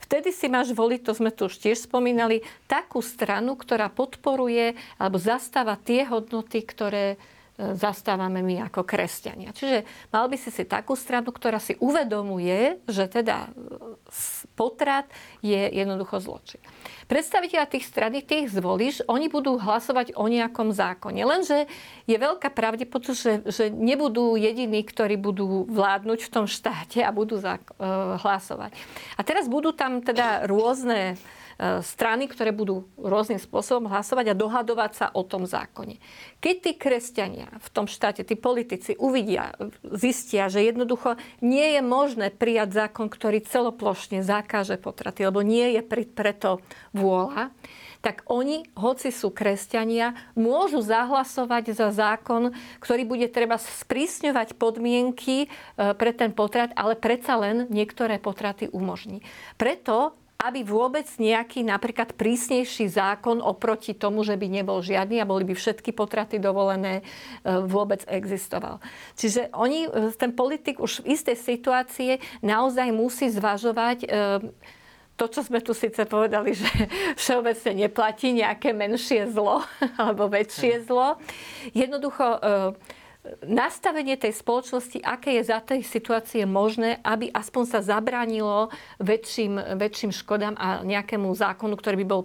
[0.03, 5.19] Vtedy si máš voliť, to sme tu už tiež spomínali, takú stranu, ktorá podporuje alebo
[5.19, 7.19] zastáva tie hodnoty, ktoré
[7.57, 9.57] zastávame my ako kresťania.
[9.57, 13.51] Čiže mal by si si takú stranu, ktorá si uvedomuje, že teda e,
[14.53, 15.09] potrat
[15.41, 16.61] je jednoducho zločin.
[17.09, 21.23] Predstaviteľa tých strany, tých zvolíš, oni budú hlasovať o nejakom zákone.
[21.25, 21.65] Lenže
[22.05, 27.41] je veľká pravdepodobnosť, že, že nebudú jediní, ktorí budú vládnuť v tom štáte a budú
[27.41, 28.77] zák- e, hlasovať.
[29.17, 31.17] A teraz budú tam teda rôzne
[31.81, 35.97] strany, ktoré budú rôznym spôsobom hlasovať a dohadovať sa o tom zákone.
[36.45, 42.29] Keď tí kresťania v tom štáte, tí politici uvidia, zistia, že jednoducho nie je možné
[42.29, 45.83] prijať zákon, ktorý celoplošne zakáže potraty, lebo nie je
[46.13, 46.61] preto
[46.93, 47.57] vôľa,
[48.05, 55.49] tak oni, hoci sú kresťania, môžu zahlasovať za zákon, ktorý bude treba sprísňovať podmienky e,
[55.75, 59.27] pre ten potrat, ale predsa len niektoré potraty umožní.
[59.59, 65.49] Preto aby vôbec nejaký napríklad prísnejší zákon oproti tomu, že by nebol žiadny a boli
[65.49, 67.05] by všetky potraty dovolené, e,
[67.65, 68.85] vôbec existoval.
[69.17, 72.11] Čiže oni, e, ten politik už v istej situácie
[72.45, 74.09] naozaj musí zvažovať e,
[75.17, 76.69] to, čo sme tu síce povedali, že
[77.21, 79.65] všeobecne neplatí nejaké menšie zlo
[80.01, 81.17] alebo väčšie zlo.
[81.73, 82.45] Jednoducho
[83.43, 88.71] nastavenie tej spoločnosti, aké je za tej situácie možné, aby aspoň sa zabránilo
[89.03, 92.23] väčším, väčším škodám a nejakému zákonu, ktorý by bol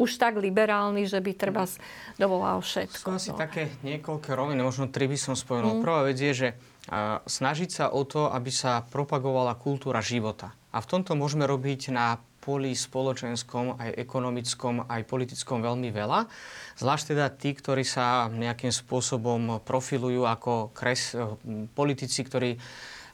[0.00, 1.68] už tak liberálny, že by treba
[2.16, 3.04] dovolal všetko.
[3.04, 3.38] Sú asi no.
[3.38, 5.76] také niekoľké roviny, možno tri by som spomenul.
[5.76, 5.82] Mm.
[5.84, 6.48] Prvá vec je, že
[7.28, 10.56] snažiť sa o to, aby sa propagovala kultúra života.
[10.72, 16.26] A v tomto môžeme robiť na poli spoločenskom, aj ekonomickom, aj politickom veľmi veľa.
[16.80, 21.12] Zvlášť teda tí, ktorí sa nejakým spôsobom profilujú ako kres,
[21.76, 22.56] politici, ktorí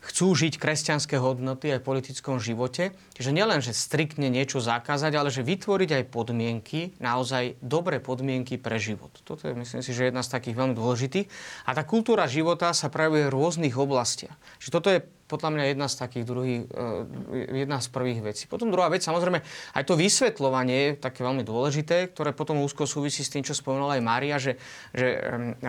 [0.06, 2.94] chcú žiť kresťanské hodnoty aj v politickom živote.
[3.18, 8.78] Čiže nielen, že striktne niečo zakázať, ale že vytvoriť aj podmienky, naozaj dobré podmienky pre
[8.78, 9.10] život.
[9.26, 11.26] Toto je, myslím si, že jedna z takých veľmi dôležitých.
[11.66, 14.38] A tá kultúra života sa prejavuje v rôznych oblastiach.
[14.62, 16.62] Čiže toto je podľa mňa jedna z takých druhých,
[17.50, 18.46] jedna z prvých vecí.
[18.46, 19.42] Potom druhá vec, samozrejme,
[19.74, 23.98] aj to vysvetľovanie je také veľmi dôležité, ktoré potom úzko súvisí s tým, čo spomenula
[23.98, 24.54] aj Mária, že,
[24.94, 25.18] že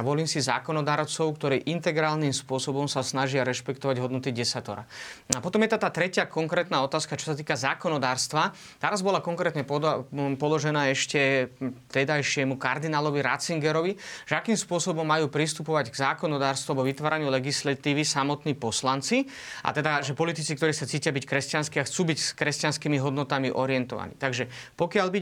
[0.06, 4.86] volím si zákonodárcov, ktorí integrálnym spôsobom sa snažia rešpektovať hodnoty desatora.
[5.34, 8.54] A potom je tá, tá tretia konkrétna otázka, čo sa týka zákonodárstva.
[8.78, 9.66] Teraz bola konkrétne
[10.38, 11.50] položená ešte
[11.90, 13.98] tedajšiemu kardinálovi Ratzingerovi,
[14.30, 19.26] že akým spôsobom majú pristupovať k zákonodárstvu alebo vytváraniu legislatívy samotní poslanci
[19.66, 23.50] a teda, že politici, ktorí sa cítia byť kresťanskí a chcú byť s kresťanskými hodnotami
[23.52, 24.14] orientovaní.
[24.20, 25.20] Takže pokiaľ by,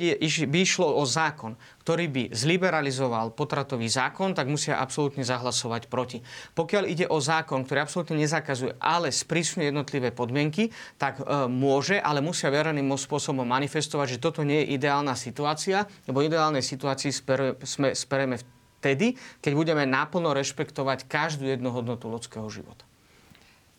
[0.49, 1.55] by išlo o zákon,
[1.85, 6.25] ktorý by zliberalizoval potratový zákon, tak musia absolútne zahlasovať proti.
[6.57, 12.25] Pokiaľ ide o zákon, ktorý absolútne nezakazuje, ale sprísňuje jednotlivé podmienky, tak e, môže, ale
[12.25, 17.13] musia vereným spôsobom manifestovať, že toto nie je ideálna situácia, lebo ideálnej situácii
[17.61, 18.41] sme, spereme
[18.81, 22.85] vtedy, keď budeme naplno rešpektovať každú jednu hodnotu ľudského života.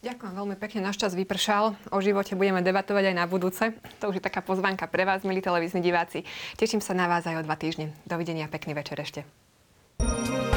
[0.05, 1.73] Ďakujem veľmi pekne, náš čas vypršal.
[1.89, 3.73] O živote budeme debatovať aj na budúce.
[4.01, 6.29] To už je taká pozvanka pre vás, milí televízni diváci.
[6.61, 7.97] Teším sa na vás aj o dva týždne.
[8.05, 9.25] Dovidenia, pekný večer ešte.
[9.97, 10.56] thank you